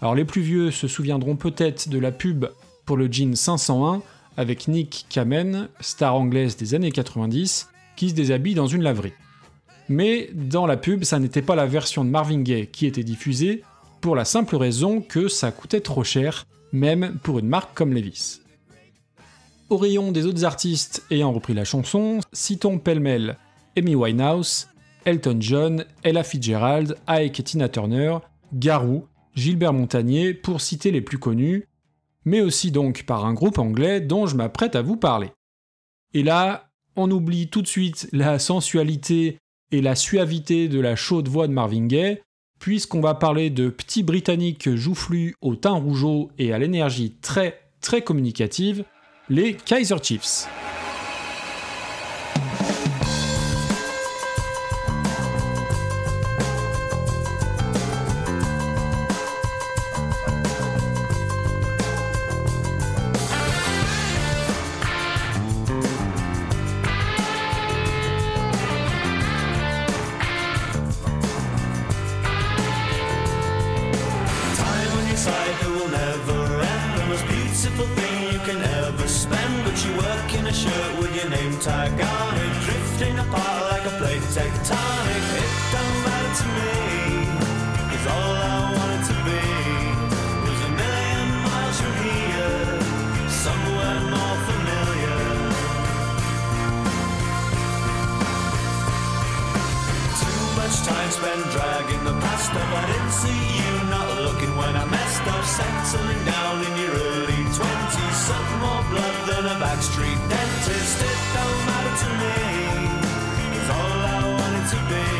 Alors 0.00 0.14
les 0.14 0.24
plus 0.24 0.40
vieux 0.40 0.70
se 0.70 0.88
souviendront 0.88 1.36
peut-être 1.36 1.90
de 1.90 1.98
la 1.98 2.12
pub 2.12 2.46
pour 2.86 2.96
le 2.96 3.12
jean 3.12 3.36
501 3.36 4.00
avec 4.38 4.68
Nick 4.68 5.04
Kamen, 5.10 5.68
star 5.80 6.14
anglaise 6.14 6.56
des 6.56 6.74
années 6.74 6.92
90, 6.92 7.68
qui 7.96 8.10
se 8.10 8.14
déshabille 8.14 8.54
dans 8.54 8.68
une 8.68 8.84
laverie. 8.84 9.12
Mais 9.88 10.30
dans 10.32 10.64
la 10.64 10.76
pub, 10.76 11.02
ça 11.02 11.18
n'était 11.18 11.42
pas 11.42 11.56
la 11.56 11.66
version 11.66 12.04
de 12.04 12.10
Marvin 12.10 12.42
Gaye 12.42 12.68
qui 12.68 12.86
était 12.86 13.02
diffusée, 13.02 13.64
pour 14.00 14.14
la 14.14 14.24
simple 14.24 14.54
raison 14.54 15.00
que 15.00 15.26
ça 15.26 15.50
coûtait 15.50 15.80
trop 15.80 16.04
cher, 16.04 16.46
même 16.70 17.18
pour 17.24 17.40
une 17.40 17.48
marque 17.48 17.76
comme 17.76 17.92
Levis. 17.92 18.40
Au 19.70 19.76
rayon 19.76 20.12
des 20.12 20.24
autres 20.24 20.44
artistes 20.44 21.04
ayant 21.10 21.32
repris 21.32 21.52
la 21.52 21.64
chanson, 21.64 22.20
citons 22.32 22.78
pêle-mêle 22.78 23.36
Amy 23.76 23.96
Winehouse, 23.96 24.68
Elton 25.04 25.38
John, 25.40 25.84
Ella 26.04 26.22
Fitzgerald, 26.22 26.96
Ike 27.08 27.40
et 27.40 27.42
Tina 27.42 27.68
Turner, 27.68 28.18
Garou, 28.52 29.04
Gilbert 29.34 29.72
Montagnier, 29.72 30.32
pour 30.32 30.60
citer 30.60 30.92
les 30.92 31.00
plus 31.00 31.18
connus, 31.18 31.66
mais 32.28 32.42
aussi 32.42 32.70
donc 32.70 33.04
par 33.04 33.24
un 33.24 33.32
groupe 33.32 33.58
anglais 33.58 34.00
dont 34.00 34.26
je 34.26 34.36
m'apprête 34.36 34.76
à 34.76 34.82
vous 34.82 34.96
parler. 34.96 35.30
Et 36.12 36.22
là, 36.22 36.70
on 36.94 37.10
oublie 37.10 37.48
tout 37.48 37.62
de 37.62 37.66
suite 37.66 38.08
la 38.12 38.38
sensualité 38.38 39.38
et 39.72 39.80
la 39.80 39.94
suavité 39.94 40.68
de 40.68 40.80
la 40.80 40.94
chaude 40.94 41.28
voix 41.28 41.48
de 41.48 41.52
Marvin 41.52 41.86
Gaye, 41.86 42.20
puisqu'on 42.58 43.00
va 43.00 43.14
parler 43.14 43.50
de 43.50 43.70
petits 43.70 44.02
britanniques 44.02 44.74
joufflus 44.74 45.36
au 45.40 45.56
teint 45.56 45.72
rougeau 45.72 46.30
et 46.38 46.52
à 46.52 46.58
l'énergie 46.58 47.16
très 47.22 47.60
très 47.80 48.02
communicative, 48.02 48.84
les 49.28 49.54
Kaiser 49.54 49.96
Chiefs. 50.02 50.48
much 100.78 100.86
time 100.86 101.10
spent 101.10 101.50
dragging 101.50 102.04
the 102.04 102.12
past 102.20 102.52
up. 102.52 102.68
I 102.82 102.86
didn't 102.86 103.10
see 103.10 103.40
you 103.58 103.90
not 103.90 104.22
looking 104.22 104.56
when 104.56 104.76
I 104.76 104.84
messed 104.84 105.26
up. 105.26 105.44
Settling 105.44 106.24
down 106.24 106.64
in 106.66 106.76
your 106.76 106.92
early 106.92 107.42
twenties, 107.56 108.16
suck 108.26 108.48
more 108.60 108.82
blood 108.90 109.16
than 109.28 109.44
a 109.46 109.56
backstreet 109.62 110.20
dentist. 110.28 111.02
It 111.02 111.18
don't 111.34 111.60
matter 111.68 111.94
to 112.02 112.08
me. 112.20 112.36
It's 113.56 113.70
all 113.70 114.00
I 114.14 114.34
wanted 114.38 114.66
to 114.70 114.78
be. 114.94 115.17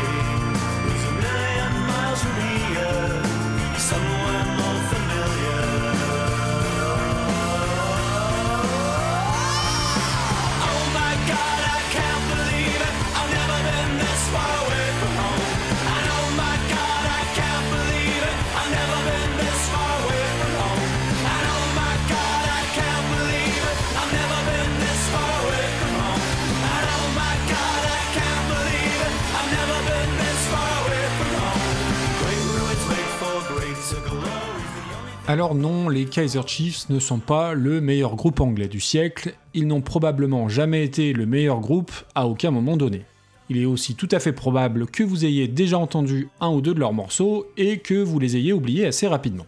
Alors 35.29 35.53
non, 35.53 35.89
les 35.89 36.05
Kaiser 36.05 36.41
Chiefs 36.47 36.89
ne 36.89 36.97
sont 36.97 37.19
pas 37.19 37.53
le 37.53 37.81
meilleur 37.81 38.15
groupe 38.15 38.39
anglais 38.39 38.67
du 38.67 38.79
siècle, 38.79 39.35
ils 39.53 39.67
n'ont 39.67 39.81
probablement 39.81 40.49
jamais 40.49 40.83
été 40.83 41.13
le 41.13 41.27
meilleur 41.27 41.59
groupe 41.59 41.91
à 42.15 42.25
aucun 42.25 42.49
moment 42.49 42.77
donné. 42.77 43.03
Il 43.47 43.59
est 43.59 43.65
aussi 43.65 43.93
tout 43.93 44.07
à 44.11 44.17
fait 44.17 44.33
probable 44.33 44.87
que 44.87 45.03
vous 45.03 45.25
ayez 45.25 45.47
déjà 45.47 45.77
entendu 45.77 46.29
un 46.41 46.49
ou 46.49 46.61
deux 46.61 46.73
de 46.73 46.79
leurs 46.79 46.93
morceaux 46.93 47.45
et 47.57 47.77
que 47.77 47.93
vous 47.93 48.17
les 48.17 48.37
ayez 48.37 48.53
oubliés 48.53 48.87
assez 48.87 49.05
rapidement. 49.05 49.45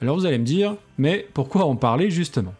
Alors 0.00 0.16
vous 0.16 0.24
allez 0.24 0.38
me 0.38 0.44
dire, 0.44 0.76
mais 0.96 1.28
pourquoi 1.34 1.66
en 1.66 1.76
parler 1.76 2.10
justement? 2.10 2.54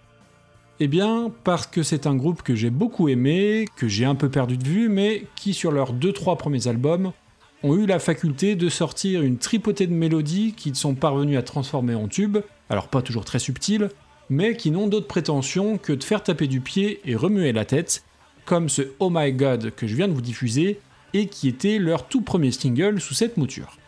Eh 0.78 0.88
bien, 0.88 1.32
parce 1.42 1.66
que 1.66 1.82
c'est 1.82 2.06
un 2.06 2.16
groupe 2.16 2.42
que 2.42 2.54
j'ai 2.54 2.68
beaucoup 2.68 3.08
aimé, 3.08 3.64
que 3.76 3.88
j'ai 3.88 4.04
un 4.04 4.14
peu 4.14 4.28
perdu 4.28 4.58
de 4.58 4.68
vue, 4.68 4.90
mais 4.90 5.24
qui 5.36 5.54
sur 5.54 5.72
leurs 5.72 5.94
2-3 5.94 6.36
premiers 6.36 6.68
albums 6.68 7.12
ont 7.66 7.76
eu 7.76 7.86
la 7.86 7.98
faculté 7.98 8.54
de 8.54 8.68
sortir 8.68 9.22
une 9.22 9.38
tripotée 9.38 9.86
de 9.86 9.92
mélodies 9.92 10.54
qu'ils 10.56 10.76
sont 10.76 10.94
parvenus 10.94 11.36
à 11.36 11.42
transformer 11.42 11.94
en 11.94 12.06
tubes, 12.06 12.38
alors 12.70 12.88
pas 12.88 13.02
toujours 13.02 13.24
très 13.24 13.38
subtiles, 13.38 13.90
mais 14.30 14.56
qui 14.56 14.70
n'ont 14.70 14.86
d'autre 14.86 15.08
prétention 15.08 15.76
que 15.78 15.92
de 15.92 16.04
faire 16.04 16.22
taper 16.22 16.46
du 16.46 16.60
pied 16.60 17.00
et 17.04 17.16
remuer 17.16 17.52
la 17.52 17.64
tête, 17.64 18.04
comme 18.44 18.68
ce 18.68 18.82
Oh 19.00 19.10
My 19.12 19.32
God 19.32 19.72
que 19.74 19.86
je 19.86 19.96
viens 19.96 20.08
de 20.08 20.12
vous 20.12 20.20
diffuser, 20.20 20.80
et 21.12 21.26
qui 21.26 21.48
était 21.48 21.78
leur 21.78 22.06
tout 22.06 22.20
premier 22.20 22.52
single 22.52 23.00
sous 23.00 23.14
cette 23.14 23.36
mouture. 23.36 23.78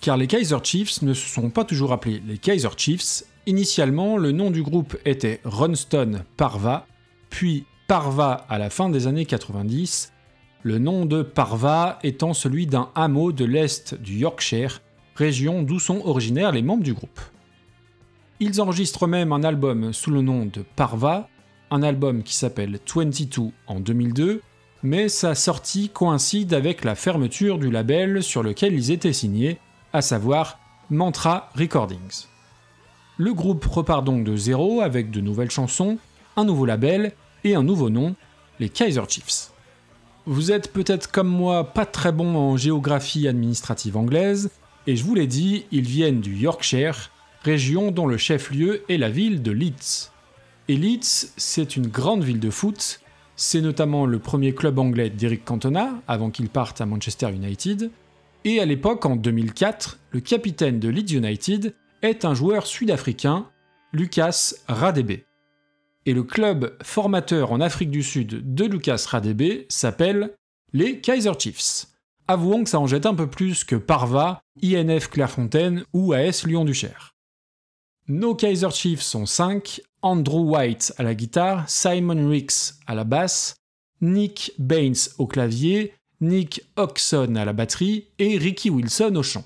Car 0.00 0.16
les 0.16 0.26
Kaiser 0.26 0.58
Chiefs 0.62 1.02
ne 1.02 1.14
se 1.14 1.28
sont 1.28 1.50
pas 1.50 1.64
toujours 1.64 1.92
appelés 1.92 2.22
les 2.26 2.38
Kaiser 2.38 2.68
Chiefs, 2.76 3.24
initialement 3.46 4.16
le 4.16 4.32
nom 4.32 4.50
du 4.50 4.62
groupe 4.62 4.96
était 5.04 5.40
Runstone 5.44 6.24
Parva, 6.36 6.86
puis 7.30 7.64
Parva 7.86 8.46
à 8.48 8.58
la 8.58 8.70
fin 8.70 8.88
des 8.88 9.06
années 9.06 9.26
90, 9.26 10.12
le 10.62 10.78
nom 10.78 11.06
de 11.06 11.22
Parva 11.22 11.98
étant 12.02 12.34
celui 12.34 12.66
d'un 12.66 12.90
hameau 12.94 13.32
de 13.32 13.44
l'est 13.44 13.94
du 13.94 14.18
Yorkshire, 14.18 14.82
région 15.16 15.62
d'où 15.62 15.78
sont 15.78 16.02
originaires 16.04 16.52
les 16.52 16.62
membres 16.62 16.82
du 16.82 16.92
groupe. 16.92 17.20
Ils 18.40 18.60
enregistrent 18.60 19.06
même 19.06 19.32
un 19.32 19.42
album 19.42 19.92
sous 19.92 20.10
le 20.10 20.22
nom 20.22 20.46
de 20.46 20.62
Parva, 20.76 21.28
un 21.70 21.82
album 21.82 22.22
qui 22.22 22.34
s'appelle 22.34 22.78
22 22.94 23.50
en 23.66 23.80
2002, 23.80 24.42
mais 24.82 25.08
sa 25.08 25.34
sortie 25.34 25.88
coïncide 25.88 26.54
avec 26.54 26.84
la 26.84 26.94
fermeture 26.94 27.58
du 27.58 27.70
label 27.70 28.22
sur 28.22 28.42
lequel 28.42 28.74
ils 28.74 28.90
étaient 28.90 29.12
signés, 29.12 29.58
à 29.92 30.02
savoir 30.02 30.58
Mantra 30.90 31.50
Recordings. 31.54 32.26
Le 33.16 33.34
groupe 33.34 33.64
repart 33.64 34.04
donc 34.04 34.24
de 34.24 34.36
zéro 34.36 34.80
avec 34.80 35.10
de 35.10 35.20
nouvelles 35.20 35.50
chansons, 35.50 35.98
un 36.36 36.44
nouveau 36.44 36.64
label 36.64 37.12
et 37.44 37.54
un 37.54 37.62
nouveau 37.62 37.90
nom, 37.90 38.14
les 38.58 38.70
Kaiser 38.70 39.02
Chiefs. 39.08 39.52
Vous 40.26 40.52
êtes 40.52 40.72
peut-être 40.72 41.10
comme 41.10 41.28
moi 41.28 41.72
pas 41.72 41.86
très 41.86 42.12
bon 42.12 42.36
en 42.36 42.56
géographie 42.56 43.26
administrative 43.26 43.96
anglaise, 43.96 44.50
et 44.86 44.94
je 44.94 45.04
vous 45.04 45.14
l'ai 45.14 45.26
dit, 45.26 45.64
ils 45.72 45.86
viennent 45.86 46.20
du 46.20 46.36
Yorkshire, 46.36 47.10
région 47.42 47.90
dont 47.90 48.06
le 48.06 48.18
chef-lieu 48.18 48.82
est 48.90 48.98
la 48.98 49.08
ville 49.08 49.42
de 49.42 49.50
Leeds. 49.50 50.10
Et 50.68 50.76
Leeds, 50.76 51.32
c'est 51.36 51.76
une 51.76 51.86
grande 51.86 52.22
ville 52.22 52.38
de 52.38 52.50
foot, 52.50 53.00
c'est 53.34 53.62
notamment 53.62 54.04
le 54.04 54.18
premier 54.18 54.54
club 54.54 54.78
anglais 54.78 55.08
d'Eric 55.08 55.44
Cantona, 55.44 56.02
avant 56.06 56.30
qu'il 56.30 56.50
parte 56.50 56.82
à 56.82 56.86
Manchester 56.86 57.30
United, 57.30 57.90
et 58.44 58.60
à 58.60 58.66
l'époque, 58.66 59.06
en 59.06 59.16
2004, 59.16 59.98
le 60.10 60.20
capitaine 60.20 60.80
de 60.80 60.88
Leeds 60.90 61.16
United 61.16 61.74
est 62.02 62.24
un 62.26 62.34
joueur 62.34 62.66
sud-africain, 62.66 63.46
Lucas 63.92 64.52
Radebe 64.68 65.20
et 66.06 66.12
le 66.12 66.22
club 66.22 66.76
formateur 66.82 67.52
en 67.52 67.60
Afrique 67.60 67.90
du 67.90 68.02
Sud 68.02 68.54
de 68.54 68.64
Lucas 68.64 69.04
Radebe 69.08 69.64
s'appelle 69.68 70.34
les 70.72 71.00
Kaiser 71.00 71.32
Chiefs. 71.38 71.86
Avouons 72.28 72.64
que 72.64 72.70
ça 72.70 72.78
en 72.78 72.86
jette 72.86 73.06
un 73.06 73.14
peu 73.14 73.28
plus 73.28 73.64
que 73.64 73.76
Parva, 73.76 74.42
INF 74.62 75.08
Clairefontaine 75.08 75.84
ou 75.92 76.12
AS 76.12 76.46
Lyon-Duchère. 76.46 77.14
Nos 78.08 78.34
Kaiser 78.34 78.70
Chiefs 78.70 79.02
sont 79.02 79.26
5, 79.26 79.80
Andrew 80.02 80.48
White 80.50 80.94
à 80.96 81.02
la 81.02 81.14
guitare, 81.14 81.68
Simon 81.68 82.28
Ricks 82.28 82.74
à 82.86 82.94
la 82.94 83.04
basse, 83.04 83.56
Nick 84.00 84.52
Baines 84.58 84.94
au 85.18 85.26
clavier, 85.26 85.94
Nick 86.20 86.62
Oxon 86.76 87.34
à 87.36 87.44
la 87.44 87.52
batterie 87.52 88.08
et 88.18 88.38
Ricky 88.38 88.70
Wilson 88.70 89.14
au 89.16 89.22
chant. 89.22 89.44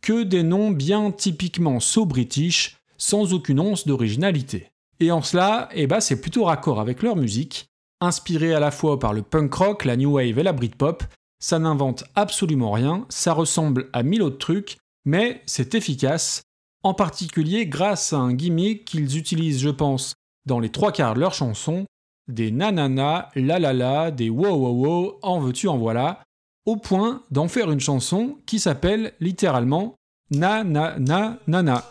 Que 0.00 0.22
des 0.22 0.42
noms 0.42 0.70
bien 0.70 1.10
typiquement 1.10 1.80
so-british, 1.80 2.76
sans 2.96 3.32
aucune 3.32 3.60
once 3.60 3.86
d'originalité. 3.86 4.70
Et 5.04 5.10
en 5.10 5.20
cela, 5.20 5.68
eh 5.74 5.86
ben, 5.86 6.00
c'est 6.00 6.18
plutôt 6.18 6.44
raccord 6.44 6.80
avec 6.80 7.02
leur 7.02 7.14
musique, 7.14 7.66
inspirée 8.00 8.54
à 8.54 8.58
la 8.58 8.70
fois 8.70 8.98
par 8.98 9.12
le 9.12 9.20
punk 9.20 9.52
rock, 9.52 9.84
la 9.84 9.98
new 9.98 10.12
wave 10.12 10.38
et 10.38 10.42
la 10.42 10.54
britpop. 10.54 11.04
Ça 11.38 11.58
n'invente 11.58 12.04
absolument 12.14 12.70
rien, 12.70 13.04
ça 13.10 13.34
ressemble 13.34 13.90
à 13.92 14.02
mille 14.02 14.22
autres 14.22 14.38
trucs, 14.38 14.78
mais 15.04 15.42
c'est 15.44 15.74
efficace, 15.74 16.40
en 16.82 16.94
particulier 16.94 17.66
grâce 17.66 18.14
à 18.14 18.16
un 18.16 18.32
gimmick 18.32 18.86
qu'ils 18.86 19.18
utilisent, 19.18 19.60
je 19.60 19.68
pense, 19.68 20.14
dans 20.46 20.58
les 20.58 20.70
trois 20.70 20.90
quarts 20.90 21.12
de 21.12 21.20
leurs 21.20 21.34
chansons, 21.34 21.84
des 22.26 22.50
nanana, 22.50 23.28
la 23.34 23.58
la 23.58 23.74
la, 23.74 24.10
des 24.10 24.30
wow 24.30 24.54
wow 24.54 24.86
wow, 24.86 25.18
en 25.20 25.38
veux-tu 25.38 25.68
en 25.68 25.76
voilà, 25.76 26.22
au 26.64 26.76
point 26.76 27.20
d'en 27.30 27.48
faire 27.48 27.70
une 27.70 27.78
chanson 27.78 28.38
qui 28.46 28.58
s'appelle 28.58 29.12
littéralement 29.20 29.96
Na 30.30 30.64
na 30.64 30.98
na 30.98 31.40
na 31.46 31.62
na. 31.62 31.84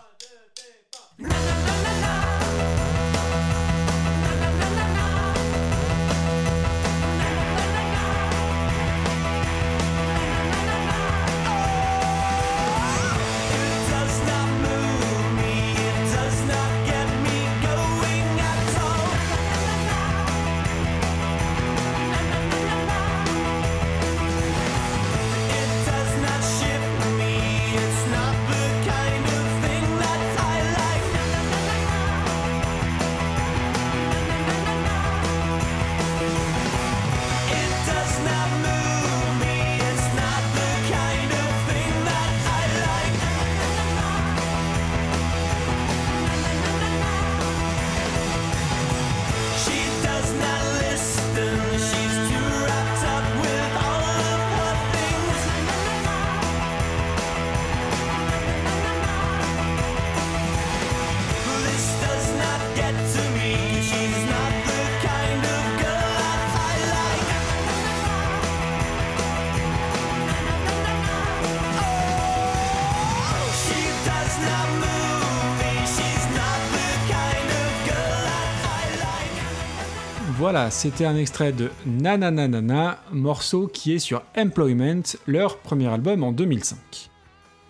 Voilà, 80.44 80.72
c'était 80.72 81.06
un 81.06 81.16
extrait 81.16 81.54
de 81.54 81.72
Nananana, 81.86 83.00
morceau 83.14 83.68
qui 83.68 83.94
est 83.94 84.00
sur 84.00 84.24
Employment, 84.36 85.04
leur 85.26 85.60
premier 85.60 85.88
album 85.88 86.22
en 86.22 86.34
2005. 86.34 86.78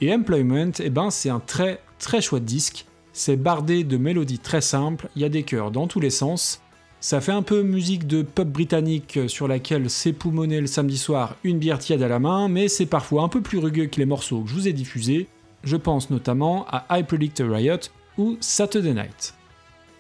Et 0.02 0.12
Employment, 0.12 0.72
eh 0.80 0.90
ben, 0.90 1.12
c'est 1.12 1.30
un 1.30 1.40
très 1.40 1.82
très 2.00 2.20
chouette 2.20 2.46
disque, 2.46 2.88
c'est 3.12 3.36
bardé 3.36 3.84
de 3.84 3.98
mélodies 3.98 4.40
très 4.40 4.62
simples, 4.62 5.08
il 5.16 5.22
y 5.22 5.26
a 5.26 5.30
des 5.30 5.44
chœurs 5.44 5.70
dans 5.70 5.86
tous 5.86 6.00
les 6.00 6.10
sens, 6.10 6.64
ça 7.00 7.22
fait 7.22 7.32
un 7.32 7.44
peu 7.44 7.62
musique 7.62 8.08
de 8.08 8.24
pop 8.24 8.48
britannique 8.48 9.20
sur 9.28 9.48
laquelle 9.48 9.88
s'époumoner 9.88 10.60
le 10.60 10.66
samedi 10.66 10.98
soir 10.98 11.36
une 11.44 11.60
bière 11.60 11.78
tiède 11.78 12.02
à 12.02 12.08
la 12.08 12.18
main, 12.18 12.48
mais 12.48 12.70
c'est 12.70 12.88
parfois 12.88 13.22
un 13.22 13.30
peu 13.30 13.42
plus 13.42 13.60
rugueux 13.60 13.86
que 13.86 14.00
les 14.00 14.08
morceaux 14.08 14.42
que 14.42 14.50
je 14.50 14.56
vous 14.56 14.68
ai 14.68 14.74
diffusés, 14.74 15.28
je 15.64 15.78
pense 15.78 16.10
notamment 16.10 16.66
à 16.72 16.88
I 16.98 17.04
Predict 17.04 17.40
a 17.40 17.46
Riot 17.46 17.78
ou 18.18 18.36
Saturday 18.42 18.96
Night. 18.96 19.36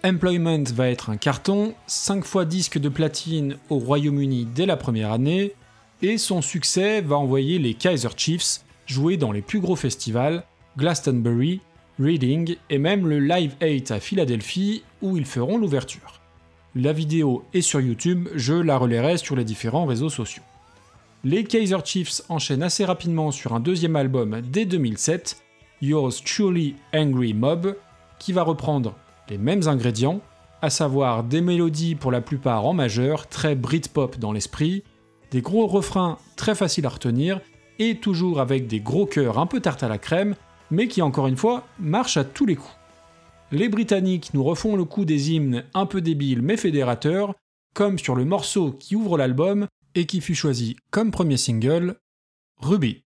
Employment 0.06 0.63
va 0.74 0.89
être 0.89 1.10
un 1.10 1.16
carton, 1.16 1.74
5 1.88 2.26
fois 2.26 2.44
disque 2.44 2.78
de 2.78 2.89
platine 2.89 3.56
au 3.70 3.78
Royaume-Uni 3.78 4.46
dès 4.54 4.66
la 4.66 4.76
première 4.76 5.13
année, 5.13 5.54
et 6.02 6.18
son 6.18 6.42
succès 6.42 7.00
va 7.00 7.16
envoyer 7.16 7.58
les 7.58 7.74
Kaiser 7.74 8.10
Chiefs 8.18 8.66
jouer 8.86 9.16
dans 9.16 9.32
les 9.32 9.42
plus 9.42 9.62
gros 9.62 9.78
festivals, 9.78 10.44
Glastonbury, 10.78 11.62
Reading 12.00 12.58
et 12.70 12.80
même 12.80 13.08
le 13.08 13.20
Live 13.20 13.56
8 13.62 13.92
à 13.92 14.02
Philadelphie 14.02 14.84
où 15.02 15.16
ils 15.16 15.26
feront 15.26 15.58
l'ouverture. 15.58 16.20
La 16.76 16.92
vidéo 16.92 17.46
est 17.54 17.62
sur 17.62 17.80
YouTube, 17.80 18.28
je 18.36 18.56
la 18.56 18.78
relayerai 18.78 19.18
sur 19.18 19.38
les 19.38 19.46
différents 19.46 19.86
réseaux 19.86 20.10
sociaux. 20.10 20.44
Les 21.24 21.46
Kaiser 21.46 21.78
Chiefs 21.86 22.24
enchaînent 22.28 22.63
assez 22.63 22.84
rapidement 22.84 23.32
sur 23.32 23.54
un 23.54 23.62
deuxième 23.62 23.96
album 23.96 24.42
dès 24.42 24.66
2007, 24.66 25.38
Yours 25.82 26.22
Truly 26.26 26.76
Angry 26.94 27.34
Mob, 27.34 27.78
qui 28.20 28.34
va 28.34 28.44
reprendre 28.44 28.96
les 29.29 29.38
mêmes 29.38 29.67
ingrédients, 29.67 30.21
à 30.62 30.69
savoir 30.69 31.23
des 31.23 31.41
mélodies 31.41 31.95
pour 31.95 32.12
la 32.12 32.21
plupart 32.21 32.65
en 32.65 32.73
majeur, 32.73 33.27
très 33.27 33.55
Britpop 33.55 34.17
dans 34.17 34.31
l'esprit, 34.31 34.83
des 35.31 35.41
gros 35.41 35.67
refrains 35.67 36.17
très 36.36 36.55
faciles 36.55 36.86
à 36.86 36.89
retenir, 36.89 37.41
et 37.79 37.95
toujours 37.95 38.39
avec 38.39 38.67
des 38.67 38.79
gros 38.79 39.05
chœurs 39.05 39.39
un 39.39 39.45
peu 39.45 39.59
tarte 39.59 39.83
à 39.83 39.89
la 39.89 39.97
crème, 39.97 40.36
mais 40.71 40.88
qui 40.88 41.01
encore 41.01 41.27
une 41.27 41.38
fois 41.38 41.67
marchent 41.79 42.17
à 42.17 42.23
tous 42.23 42.45
les 42.45 42.55
coups. 42.55 42.75
Les 43.51 43.69
Britanniques 43.69 44.33
nous 44.33 44.43
refont 44.43 44.75
le 44.75 44.86
coup 44.86 45.05
des 45.05 45.31
hymnes 45.31 45.63
un 45.73 45.86
peu 45.86 46.01
débiles 46.01 46.41
mais 46.41 46.57
fédérateurs, 46.57 47.36
comme 47.73 47.99
sur 47.99 48.15
le 48.15 48.25
morceau 48.25 48.71
qui 48.71 48.95
ouvre 48.95 49.17
l'album 49.17 49.67
et 49.95 50.05
qui 50.05 50.21
fut 50.21 50.36
choisi 50.36 50.75
comme 50.91 51.12
premier 51.12 51.38
single, 51.38 51.95
Ruby. 52.59 53.03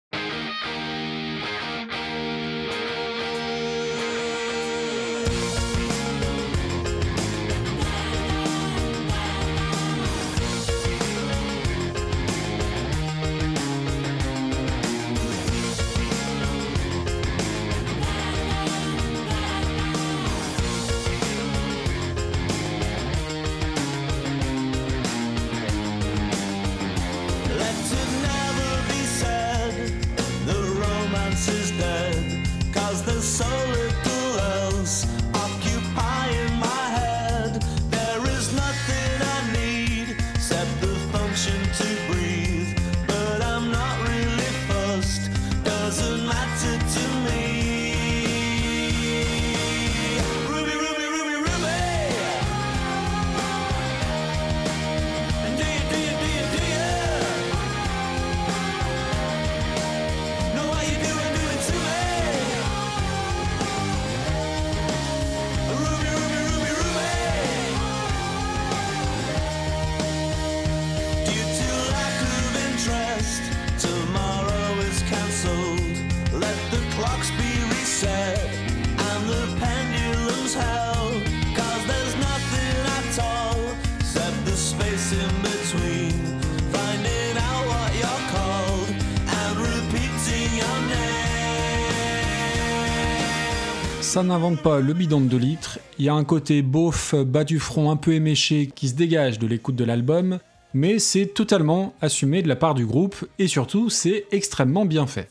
N'invente 94.24 94.62
pas 94.62 94.80
le 94.80 94.94
bidon 94.94 95.22
de 95.22 95.28
2 95.28 95.38
litres, 95.38 95.80
il 95.98 96.06
y 96.06 96.10
a 96.10 96.14
un 96.14 96.24
côté 96.24 96.62
beauf, 96.62 97.16
bas 97.16 97.44
du 97.44 97.60
front 97.60 97.92
un 97.92 97.96
peu 97.96 98.14
éméché 98.14 98.70
qui 98.74 98.90
se 98.90 98.94
dégage 98.94 99.40
de 99.40 99.48
l'écoute 99.48 99.76
de 99.76 99.84
l'album, 99.84 100.40
mais 100.74 101.00
c'est 101.00 101.28
totalement 101.28 101.94
assumé 102.02 102.42
de 102.42 102.48
la 102.48 102.56
part 102.56 102.74
du 102.74 102.86
groupe 102.86 103.28
et 103.40 103.48
surtout 103.48 103.90
c'est 103.90 104.26
extrêmement 104.32 104.86
bien 104.86 105.08
fait. 105.08 105.30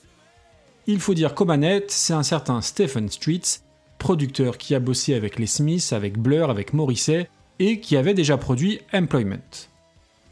Il 0.86 1.00
faut 1.00 1.14
dire 1.14 1.34
qu'aux 1.34 1.44
manettes, 1.44 1.90
c'est 1.90 2.12
un 2.12 2.22
certain 2.22 2.60
Stephen 2.60 3.08
Streets, 3.08 3.60
producteur 3.98 4.58
qui 4.58 4.74
a 4.74 4.80
bossé 4.80 5.14
avec 5.14 5.38
les 5.38 5.46
Smiths, 5.46 5.92
avec 5.92 6.18
Blur, 6.18 6.50
avec 6.50 6.72
Morrissey 6.72 7.28
et 7.58 7.80
qui 7.80 7.96
avait 7.96 8.14
déjà 8.14 8.36
produit 8.36 8.80
Employment. 8.92 9.68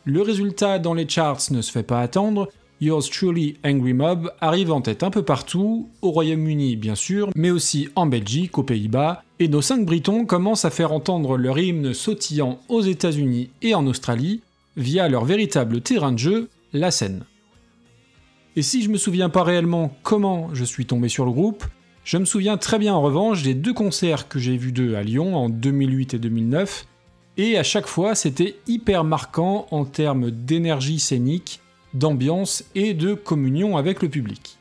Le 0.05 0.23
résultat 0.23 0.79
dans 0.79 0.95
les 0.95 1.09
charts 1.09 1.51
ne 1.51 1.61
se 1.61 1.71
fait 1.71 1.83
pas 1.83 2.01
attendre, 2.01 2.49
Yours 2.81 3.11
Truly 3.11 3.57
Angry 3.65 3.93
Mob 3.93 4.33
arrive 4.41 4.71
en 4.71 4.81
tête 4.81 5.03
un 5.03 5.11
peu 5.11 5.23
partout, 5.23 5.89
au 6.01 6.13
Royaume-Uni 6.13 6.77
bien 6.77 6.95
sûr, 6.95 7.31
mais 7.35 7.51
aussi 7.51 7.89
en 7.97 8.07
Belgique, 8.07 8.57
aux 8.57 8.63
Pays-Bas, 8.63 9.25
et 9.41 9.49
nos 9.49 9.63
cinq 9.63 9.85
Britons 9.85 10.25
commencent 10.25 10.65
à 10.65 10.71
faire 10.71 10.93
entendre 10.93 11.37
leur 11.37 11.59
hymne 11.59 11.93
sautillant 11.93 12.61
aux 12.69 12.81
États-Unis 12.81 13.51
et 13.63 13.75
en 13.75 13.85
Australie 13.89 14.43
via 14.77 15.09
leur 15.09 15.25
véritable 15.25 15.81
terrain 15.81 16.13
de 16.13 16.19
jeu, 16.19 16.49
la 16.73 16.93
scène. 16.93 17.25
Et 18.55 18.63
si 18.63 18.83
je 18.83 18.91
me 18.91 18.97
souviens 18.97 19.29
pas 19.29 19.43
réellement 19.43 19.93
comment 20.05 20.51
je 20.53 20.65
suis 20.65 20.87
tombé 20.87 21.09
sur 21.09 21.25
le 21.25 21.33
groupe, 21.33 21.65
je 22.05 22.17
me 22.17 22.25
souviens 22.25 22.57
très 22.59 22.79
bien 22.79 22.95
en 22.95 23.03
revanche 23.03 23.43
des 23.43 23.55
deux 23.55 23.75
concerts 23.75 24.29
que 24.29 24.39
j'ai 24.39 24.57
vus 24.57 24.73
d'eux 24.73 24.95
à 24.95 25.03
Lyon 25.03 25.35
en 25.37 25.49
2008 25.49 26.15
et 26.15 26.19
2009, 26.19 26.87
et 27.39 27.59
à 27.59 27.65
chaque 27.65 27.89
fois 27.89 28.15
c'était 28.15 28.55
hyper 28.69 29.03
marquant 29.03 29.67
en 29.73 29.85
termes 29.85 30.31
d'énergie 30.31 31.01
scénique 31.01 31.61
d'ambiance 31.95 32.65
et 32.75 32.95
de 32.95 33.15
communion 33.15 33.77
avec 33.77 34.03
le 34.03 34.09
public. 34.09 34.59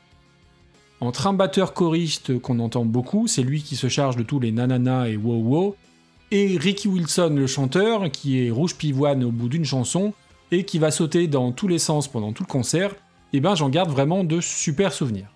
Entre 1.00 1.26
un 1.26 1.32
batteur 1.32 1.74
choriste 1.74 2.38
qu'on 2.40 2.58
entend 2.58 2.84
beaucoup, 2.84 3.26
c'est 3.28 3.42
lui 3.42 3.62
qui 3.62 3.76
se 3.76 3.88
charge 3.88 4.16
de 4.16 4.22
tous 4.22 4.40
les 4.40 4.50
nanana 4.50 5.08
et 5.08 5.16
wow 5.16 5.36
wow, 5.36 5.76
et 6.30 6.58
Ricky 6.58 6.88
Wilson 6.88 7.34
le 7.36 7.46
chanteur, 7.46 8.10
qui 8.10 8.44
est 8.44 8.50
rouge 8.50 8.74
pivoine 8.74 9.24
au 9.24 9.30
bout 9.30 9.48
d'une 9.48 9.64
chanson, 9.64 10.12
et 10.50 10.64
qui 10.64 10.78
va 10.78 10.90
sauter 10.90 11.26
dans 11.26 11.52
tous 11.52 11.68
les 11.68 11.78
sens 11.78 12.08
pendant 12.08 12.32
tout 12.32 12.42
le 12.42 12.48
concert, 12.48 12.92
et 13.32 13.36
eh 13.36 13.40
ben 13.40 13.54
j'en 13.54 13.68
garde 13.68 13.90
vraiment 13.90 14.24
de 14.24 14.40
super 14.40 14.92
souvenirs. 14.92 15.28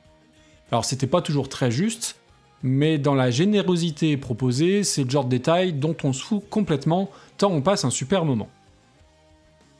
Alors 0.71 0.85
c'était 0.85 1.07
pas 1.07 1.21
toujours 1.21 1.49
très 1.49 1.71
juste, 1.71 2.17
mais 2.63 2.99
dans 2.99 3.15
la 3.15 3.31
générosité 3.31 4.17
proposée, 4.17 4.85
c'est 4.85 5.05
le 5.05 5.11
genre 5.11 5.25
de 5.25 5.31
détail 5.31 5.73
dont 5.75 5.97
on 6.03 6.13
se 6.13 6.23
fout 6.23 6.43
complètement 6.49 7.11
tant 7.37 7.51
on 7.51 7.61
passe 7.61 7.85
un 7.85 7.91
super 7.91 8.25
moment. 8.25 8.49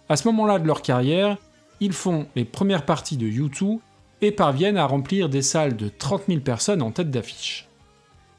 À 0.09 0.17
ce 0.17 0.29
moment-là 0.29 0.59
de 0.59 0.67
leur 0.67 0.83
carrière, 0.83 1.39
ils 1.83 1.93
font 1.93 2.27
les 2.37 2.45
premières 2.45 2.85
parties 2.85 3.17
de 3.17 3.27
U2 3.27 3.81
et 4.21 4.31
parviennent 4.31 4.77
à 4.77 4.87
remplir 4.87 5.29
des 5.29 5.43
salles 5.43 5.77
de 5.77 5.89
30 5.89 6.23
000 6.29 6.41
personnes 6.41 6.81
en 6.81 6.93
tête 6.93 7.11
d'affiche. 7.11 7.67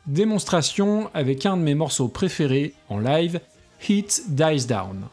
Démonstration 0.08 1.10
avec 1.13 1.45
un 1.45 1.58
de 1.58 1.62
mes 1.62 1.75
morceaux 1.75 2.08
préférés 2.08 2.73
en 2.88 2.99
live, 2.99 3.41
Heat 3.82 4.23
Dies 4.29 4.65
Down. 4.65 5.10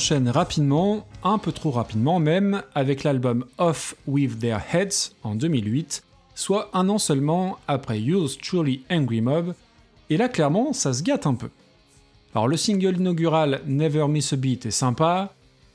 Enchaînent 0.00 0.30
rapidement, 0.30 1.06
un 1.22 1.36
peu 1.36 1.52
trop 1.52 1.70
rapidement 1.70 2.20
même, 2.20 2.62
avec 2.74 3.04
l'album 3.04 3.44
Off 3.58 3.94
With 4.06 4.38
Their 4.38 4.58
Heads 4.72 5.12
en 5.24 5.34
2008, 5.34 6.04
soit 6.34 6.70
un 6.72 6.88
an 6.88 6.96
seulement 6.96 7.58
après 7.68 8.00
Use 8.00 8.38
Truly 8.38 8.82
Angry 8.90 9.20
Mob, 9.20 9.54
et 10.08 10.16
là 10.16 10.30
clairement 10.30 10.72
ça 10.72 10.94
se 10.94 11.02
gâte 11.02 11.26
un 11.26 11.34
peu. 11.34 11.50
Alors 12.34 12.48
le 12.48 12.56
single 12.56 12.96
inaugural 12.96 13.60
Never 13.66 14.08
Miss 14.08 14.32
a 14.32 14.36
Beat 14.36 14.64
est 14.64 14.70
sympa, 14.70 15.34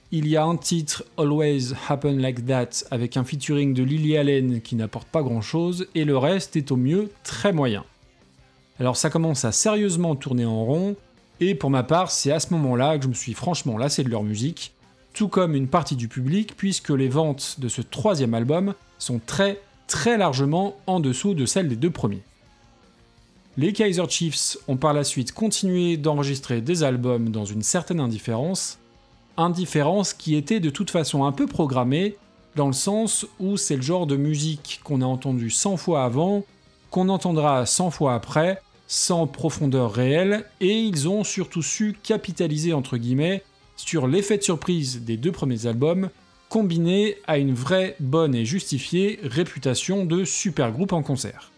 il 0.10 0.28
y 0.28 0.38
a 0.38 0.44
un 0.44 0.58
titre 0.58 1.06
Always 1.20 1.74
Happen 1.88 2.18
Like 2.18 2.48
That 2.48 2.88
avec 2.90 3.18
un 3.18 3.24
featuring 3.24 3.76
de 3.76 3.84
Lily 3.84 4.18
Allen 4.18 4.60
qui 4.60 4.76
n'apporte 4.76 5.08
pas 5.10 5.22
grand 5.22 5.42
chose, 5.42 5.86
et 5.94 6.04
le 6.04 6.18
reste 6.18 6.56
est 6.56 6.72
au 6.72 6.78
mieux 6.78 7.12
très 7.24 7.54
moyen. 7.54 7.84
Alors 8.80 8.98
ça 8.98 9.12
commence 9.12 9.46
à 9.46 9.52
sérieusement 9.52 10.16
tourner 10.16 10.46
en 10.46 10.66
rond, 10.66 10.96
et 11.40 11.56
pour 11.56 11.70
ma 11.70 11.84
part, 11.84 12.12
c'est 12.12 12.32
à 12.32 12.40
ce 12.40 12.54
moment-là 12.54 12.98
que 12.98 13.04
je 13.04 13.10
me 13.10 13.14
suis 13.14 13.34
franchement 13.34 13.78
lassé 13.78 14.04
de 14.04 14.10
leur 14.10 14.24
musique, 14.24 14.74
tout 15.14 15.28
comme 15.28 15.56
une 15.56 15.68
partie 15.68 15.96
du 15.96 16.08
public, 16.08 16.56
puisque 16.56 16.90
les 16.90 17.10
ventes 17.10 17.56
de 17.60 17.68
ce 17.68 17.82
troisième 17.82 18.34
album 18.34 18.74
sont 19.00 19.20
très 19.26 19.62
très 19.88 20.18
largement 20.18 20.78
en 20.88 21.00
dessous 21.00 21.34
de 21.34 21.46
celles 21.46 21.68
des 21.68 21.76
deux 21.76 21.92
premiers. 21.92 22.24
Les 23.58 23.72
Kaiser 23.72 24.10
Chiefs 24.10 24.58
ont 24.68 24.76
par 24.78 24.94
la 24.94 25.04
suite 25.04 25.32
continué 25.32 25.96
d'enregistrer 25.96 26.60
des 26.60 26.84
albums 26.84 27.30
dans 27.30 27.46
une 27.46 27.62
certaine 27.62 28.00
indifférence, 28.00 28.80
indifférence 29.38 30.14
qui 30.14 30.36
était 30.36 30.60
de 30.60 30.70
toute 30.70 30.92
façon 30.92 31.24
un 31.24 31.32
peu 31.32 31.48
programmée, 31.48 32.18
dans 32.56 32.68
le 32.68 32.74
sens 32.74 33.26
où 33.40 33.58
c'est 33.58 33.76
le 33.76 33.82
genre 33.82 34.08
de 34.08 34.18
musique 34.18 34.82
qu'on 34.84 35.02
a 35.02 35.06
entendu 35.06 35.50
100 35.50 35.78
fois 35.78 36.04
avant, 36.04 36.44
qu'on 36.90 37.10
entendra 37.10 37.66
100 37.66 37.92
fois 37.92 38.14
après, 38.14 38.62
sans 38.88 39.28
profondeur 39.28 39.92
réelle, 39.92 40.46
et 40.62 40.80
ils 40.80 41.08
ont 41.08 41.24
surtout 41.24 41.62
su 41.62 41.98
capitaliser 42.04 42.74
entre 42.74 42.98
guillemets 42.98 43.44
sur 43.76 44.08
l'effet 44.08 44.38
de 44.38 44.44
surprise 44.44 45.02
des 45.02 45.18
deux 45.18 45.32
premiers 45.32 45.66
albums, 45.66 46.10
combiné 46.50 47.18
à 47.28 47.38
une 47.38 47.54
vraie, 47.54 47.96
bonne 48.00 48.36
et 48.36 48.46
justifiée 48.46 49.20
réputation 49.24 50.06
de 50.06 50.24
super 50.24 50.72
groupe 50.72 50.94
en 50.94 51.04
concert. 51.04 51.52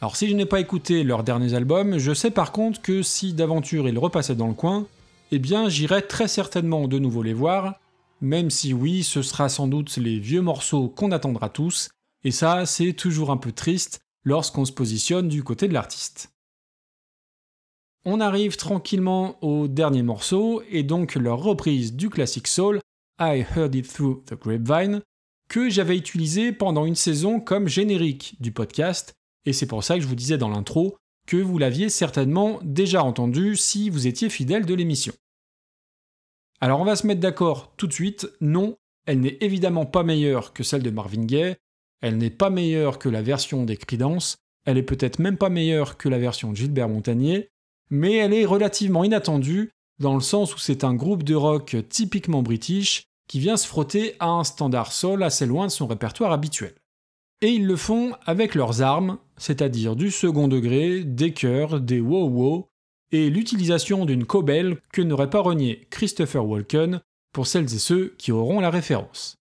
Alors 0.00 0.16
si 0.16 0.28
je 0.28 0.34
n'ai 0.34 0.46
pas 0.46 0.60
écouté 0.60 1.02
leurs 1.02 1.24
derniers 1.24 1.54
albums, 1.54 1.98
je 1.98 2.12
sais 2.12 2.30
par 2.30 2.52
contre 2.52 2.80
que 2.82 3.02
si 3.02 3.32
d'aventure 3.32 3.88
ils 3.88 3.98
repassaient 3.98 4.34
dans 4.34 4.48
le 4.48 4.54
coin, 4.54 4.86
eh 5.32 5.38
bien 5.38 5.68
j'irai 5.68 6.06
très 6.06 6.28
certainement 6.28 6.88
de 6.88 6.98
nouveau 6.98 7.22
les 7.22 7.32
voir, 7.32 7.80
même 8.20 8.50
si 8.50 8.72
oui, 8.72 9.02
ce 9.02 9.22
sera 9.22 9.48
sans 9.48 9.66
doute 9.66 9.96
les 9.96 10.18
vieux 10.18 10.42
morceaux 10.42 10.88
qu'on 10.88 11.10
attendra 11.10 11.48
tous, 11.48 11.88
et 12.22 12.30
ça 12.30 12.66
c'est 12.66 12.92
toujours 12.92 13.30
un 13.30 13.36
peu 13.36 13.52
triste, 13.52 14.00
lorsqu'on 14.24 14.64
se 14.64 14.72
positionne 14.72 15.28
du 15.28 15.44
côté 15.44 15.68
de 15.68 15.74
l'artiste. 15.74 16.32
On 18.04 18.20
arrive 18.20 18.56
tranquillement 18.56 19.42
au 19.42 19.66
dernier 19.68 20.02
morceau, 20.02 20.62
et 20.68 20.82
donc 20.82 21.14
leur 21.14 21.38
reprise 21.38 21.94
du 21.94 22.10
classique 22.10 22.48
soul, 22.48 22.80
I 23.18 23.44
Heard 23.56 23.74
It 23.74 23.90
Through 23.92 24.24
the 24.26 24.34
Grapevine, 24.34 25.00
que 25.48 25.70
j'avais 25.70 25.96
utilisé 25.96 26.52
pendant 26.52 26.84
une 26.84 26.94
saison 26.94 27.40
comme 27.40 27.68
générique 27.68 28.36
du 28.40 28.52
podcast, 28.52 29.14
et 29.46 29.52
c'est 29.52 29.66
pour 29.66 29.84
ça 29.84 29.96
que 29.96 30.02
je 30.02 30.06
vous 30.06 30.14
disais 30.14 30.38
dans 30.38 30.48
l'intro 30.48 30.96
que 31.26 31.36
vous 31.38 31.58
l'aviez 31.58 31.88
certainement 31.88 32.60
déjà 32.62 33.02
entendu 33.02 33.56
si 33.56 33.88
vous 33.88 34.06
étiez 34.06 34.28
fidèle 34.28 34.66
de 34.66 34.74
l'émission. 34.74 35.14
Alors 36.60 36.80
on 36.80 36.84
va 36.84 36.96
se 36.96 37.06
mettre 37.06 37.20
d'accord 37.20 37.74
tout 37.76 37.86
de 37.86 37.92
suite, 37.92 38.28
non, 38.40 38.76
elle 39.06 39.20
n'est 39.20 39.38
évidemment 39.40 39.86
pas 39.86 40.02
meilleure 40.02 40.52
que 40.52 40.62
celle 40.62 40.82
de 40.82 40.90
Marvin 40.90 41.24
Gaye, 41.24 41.56
elle 42.04 42.18
n'est 42.18 42.28
pas 42.28 42.50
meilleure 42.50 42.98
que 42.98 43.08
la 43.08 43.22
version 43.22 43.64
des 43.64 43.78
Creedence, 43.78 44.36
elle 44.66 44.76
est 44.76 44.82
peut-être 44.82 45.20
même 45.20 45.38
pas 45.38 45.48
meilleure 45.48 45.96
que 45.96 46.10
la 46.10 46.18
version 46.18 46.50
de 46.50 46.56
Gilbert 46.56 46.90
Montagnier, 46.90 47.48
mais 47.88 48.12
elle 48.16 48.34
est 48.34 48.44
relativement 48.44 49.04
inattendue 49.04 49.70
dans 50.00 50.12
le 50.12 50.20
sens 50.20 50.54
où 50.54 50.58
c'est 50.58 50.84
un 50.84 50.92
groupe 50.92 51.22
de 51.22 51.34
rock 51.34 51.76
typiquement 51.88 52.42
british 52.42 53.04
qui 53.26 53.40
vient 53.40 53.56
se 53.56 53.66
frotter 53.66 54.16
à 54.20 54.28
un 54.28 54.44
standard 54.44 54.92
soul 54.92 55.22
assez 55.22 55.46
loin 55.46 55.66
de 55.66 55.72
son 55.72 55.86
répertoire 55.86 56.30
habituel. 56.32 56.74
Et 57.40 57.48
ils 57.48 57.66
le 57.66 57.76
font 57.76 58.12
avec 58.26 58.54
leurs 58.54 58.82
armes, 58.82 59.16
c'est-à-dire 59.38 59.96
du 59.96 60.10
second 60.10 60.46
degré, 60.46 61.04
des 61.04 61.32
chœurs, 61.32 61.80
des 61.80 62.00
wow-wow, 62.00 62.68
et 63.12 63.30
l'utilisation 63.30 64.04
d'une 64.04 64.26
cobelle 64.26 64.76
que 64.92 65.00
n'aurait 65.00 65.30
pas 65.30 65.40
renié 65.40 65.86
Christopher 65.88 66.46
Walken 66.46 67.00
pour 67.32 67.46
celles 67.46 67.74
et 67.74 67.78
ceux 67.78 68.14
qui 68.18 68.30
auront 68.30 68.60
la 68.60 68.68
référence. 68.68 69.36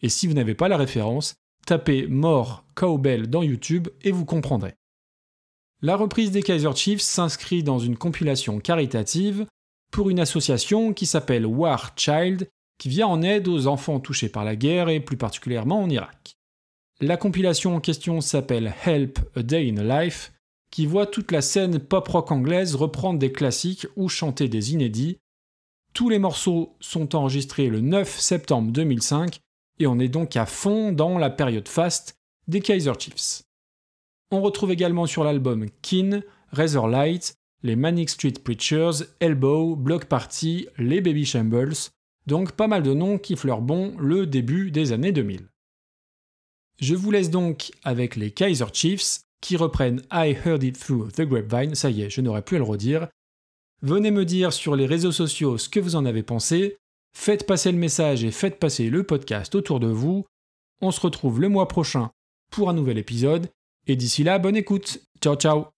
Et 0.00 0.08
si 0.08 0.26
vous 0.26 0.34
n'avez 0.34 0.54
pas 0.54 0.66
la 0.66 0.76
référence, 0.76 1.36
tapez 1.66 2.06
More 2.06 2.64
Cowbell 2.74 3.28
dans 3.28 3.42
YouTube 3.42 3.88
et 4.02 4.10
vous 4.10 4.24
comprendrez. 4.24 4.74
La 5.80 5.96
reprise 5.96 6.30
des 6.30 6.42
Kaiser 6.42 6.74
Chiefs 6.76 7.00
s'inscrit 7.00 7.62
dans 7.62 7.78
une 7.78 7.96
compilation 7.96 8.60
caritative 8.60 9.46
pour 9.90 10.10
une 10.10 10.20
association 10.20 10.92
qui 10.92 11.06
s'appelle 11.06 11.46
War 11.46 11.92
Child, 11.96 12.48
qui 12.78 12.88
vient 12.88 13.08
en 13.08 13.22
aide 13.22 13.48
aux 13.48 13.66
enfants 13.66 14.00
touchés 14.00 14.28
par 14.28 14.44
la 14.44 14.56
guerre 14.56 14.88
et 14.88 15.00
plus 15.00 15.16
particulièrement 15.16 15.82
en 15.82 15.90
Irak. 15.90 16.34
La 17.00 17.16
compilation 17.16 17.74
en 17.74 17.80
question 17.80 18.20
s'appelle 18.20 18.74
Help 18.84 19.18
a 19.34 19.42
Day 19.42 19.68
in 19.68 19.82
Life, 19.82 20.32
qui 20.70 20.86
voit 20.86 21.06
toute 21.06 21.32
la 21.32 21.42
scène 21.42 21.78
pop-rock 21.78 22.30
anglaise 22.30 22.76
reprendre 22.76 23.18
des 23.18 23.32
classiques 23.32 23.86
ou 23.96 24.08
chanter 24.08 24.48
des 24.48 24.72
inédits. 24.72 25.18
Tous 25.94 26.08
les 26.08 26.18
morceaux 26.18 26.76
sont 26.80 27.14
enregistrés 27.14 27.68
le 27.68 27.80
9 27.80 28.18
septembre 28.18 28.72
2005 28.72 29.40
et 29.78 29.86
on 29.86 29.98
est 29.98 30.08
donc 30.08 30.36
à 30.36 30.46
fond 30.46 30.92
dans 30.92 31.18
la 31.18 31.30
période 31.30 31.68
faste 31.68 32.16
des 32.48 32.60
Kaiser 32.60 32.92
Chiefs. 32.98 33.42
On 34.30 34.40
retrouve 34.40 34.72
également 34.72 35.06
sur 35.06 35.24
l'album 35.24 35.66
Keen, 35.82 36.22
Razorlight, 36.52 37.34
les 37.62 37.76
Manic 37.76 38.10
Street 38.10 38.34
Preachers, 38.42 39.04
Elbow, 39.20 39.76
Block 39.76 40.06
Party, 40.06 40.66
les 40.78 41.00
Baby 41.00 41.24
Shambles, 41.24 41.74
donc 42.26 42.52
pas 42.52 42.66
mal 42.66 42.82
de 42.82 42.94
noms 42.94 43.18
qui 43.18 43.36
fleurent 43.36 43.62
bon 43.62 43.94
le 43.98 44.26
début 44.26 44.70
des 44.70 44.92
années 44.92 45.12
2000. 45.12 45.48
Je 46.80 46.94
vous 46.94 47.10
laisse 47.10 47.30
donc 47.30 47.70
avec 47.84 48.16
les 48.16 48.30
Kaiser 48.30 48.66
Chiefs 48.72 49.20
qui 49.40 49.56
reprennent 49.56 50.02
I 50.12 50.34
Heard 50.44 50.62
It 50.62 50.78
Through 50.78 51.12
the 51.12 51.22
Grapevine, 51.22 51.74
ça 51.74 51.90
y 51.90 52.02
est, 52.02 52.10
je 52.10 52.20
n'aurais 52.20 52.42
plus 52.42 52.56
à 52.56 52.60
le 52.60 52.64
redire. 52.64 53.08
Venez 53.82 54.10
me 54.10 54.24
dire 54.24 54.52
sur 54.52 54.76
les 54.76 54.86
réseaux 54.86 55.12
sociaux 55.12 55.58
ce 55.58 55.68
que 55.68 55.80
vous 55.80 55.96
en 55.96 56.04
avez 56.04 56.22
pensé, 56.22 56.78
faites 57.14 57.46
passer 57.46 57.72
le 57.72 57.78
message 57.78 58.24
et 58.24 58.30
faites 58.30 58.58
passer 58.58 58.90
le 58.90 59.04
podcast 59.04 59.54
autour 59.54 59.80
de 59.80 59.88
vous. 59.88 60.24
On 60.80 60.90
se 60.90 61.00
retrouve 61.00 61.40
le 61.40 61.48
mois 61.48 61.68
prochain 61.68 62.10
pour 62.50 62.68
un 62.68 62.74
nouvel 62.74 62.98
épisode, 62.98 63.48
et 63.86 63.96
d'ici 63.96 64.24
là, 64.24 64.38
bonne 64.38 64.56
écoute. 64.56 65.00
Ciao 65.20 65.36
ciao 65.36 65.71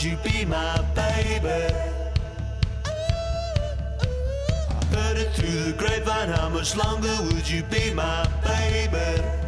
would 0.00 0.10
you 0.10 0.16
be 0.32 0.46
my 0.46 0.80
baby? 0.94 1.74
I 2.86 4.84
heard 4.94 5.18
it 5.18 5.30
through 5.34 5.64
the 5.64 5.74
grapevine, 5.76 6.30
how 6.30 6.48
much 6.48 6.74
longer 6.74 7.14
would 7.24 7.46
you 7.46 7.62
be 7.64 7.92
my 7.92 8.26
baby? 8.42 9.39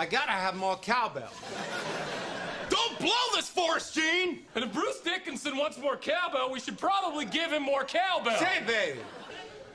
I 0.00 0.06
gotta 0.06 0.32
have 0.32 0.56
more 0.56 0.78
cowbell. 0.78 1.30
Don't 2.70 2.98
blow 2.98 3.10
this 3.34 3.50
for 3.50 3.74
us, 3.74 3.92
Gene! 3.92 4.38
And 4.54 4.64
if 4.64 4.72
Bruce 4.72 4.98
Dickinson 5.00 5.58
wants 5.58 5.76
more 5.76 5.94
cowbell, 5.94 6.50
we 6.50 6.58
should 6.58 6.78
probably 6.78 7.26
give 7.26 7.52
him 7.52 7.62
more 7.64 7.84
cowbell. 7.84 8.38
Say, 8.38 8.62
baby. 8.66 9.00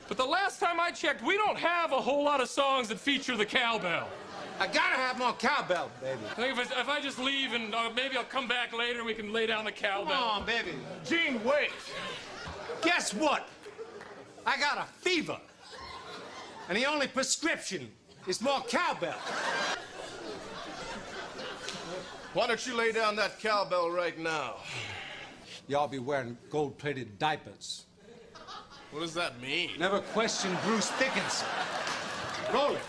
But 0.08 0.18
the 0.18 0.26
last 0.26 0.60
time 0.60 0.80
I 0.80 0.90
checked, 0.90 1.24
we 1.24 1.38
don't 1.38 1.60
have 1.60 1.92
a 1.92 2.02
whole 2.02 2.24
lot 2.24 2.42
of 2.42 2.50
songs 2.50 2.88
that 2.88 3.00
feature 3.00 3.38
the 3.38 3.46
cowbell. 3.46 4.10
I 4.60 4.66
gotta 4.66 4.96
have 4.96 5.20
more 5.20 5.34
cowbell, 5.34 5.92
baby. 6.02 6.20
I 6.32 6.34
think 6.34 6.58
if 6.58 6.76
I, 6.76 6.82
if 6.82 6.90
I 6.90 7.00
just 7.02 7.20
leave 7.20 7.54
and 7.54 7.76
uh, 7.76 7.92
maybe 7.96 8.18
I'll 8.18 8.24
come 8.24 8.48
back 8.48 8.76
later 8.76 8.98
and 8.98 9.06
we 9.06 9.14
can 9.14 9.32
lay 9.32 9.46
down 9.46 9.64
the 9.64 9.72
cowbell. 9.72 10.12
Come 10.12 10.24
on, 10.24 10.46
baby. 10.48 10.72
Gene, 11.06 11.40
wait! 11.44 11.70
Guess 12.82 13.14
what? 13.14 13.48
I 14.44 14.58
got 14.58 14.80
a 14.80 14.86
fever. 15.02 15.38
And 16.68 16.76
the 16.76 16.86
only 16.86 17.06
prescription 17.06 17.92
is 18.26 18.42
more 18.42 18.62
cowbell. 18.68 19.20
Why 22.36 22.48
don't 22.48 22.68
you 22.68 22.76
lay 22.76 22.92
down 22.92 23.16
that 23.16 23.40
cowbell 23.40 23.90
right 23.90 24.20
now? 24.20 24.56
Y'all 25.70 25.88
be 25.88 26.00
wearing 26.00 26.38
gold 26.50 26.78
plated 26.78 27.18
diapers. 27.18 27.86
What 28.92 29.00
does 29.00 29.14
that 29.14 29.40
mean? 29.42 29.70
Never 29.80 30.02
question 30.02 30.52
Bruce 30.66 30.92
Dickinson. 31.00 31.48
Roll 32.54 32.76
it. 32.76 32.82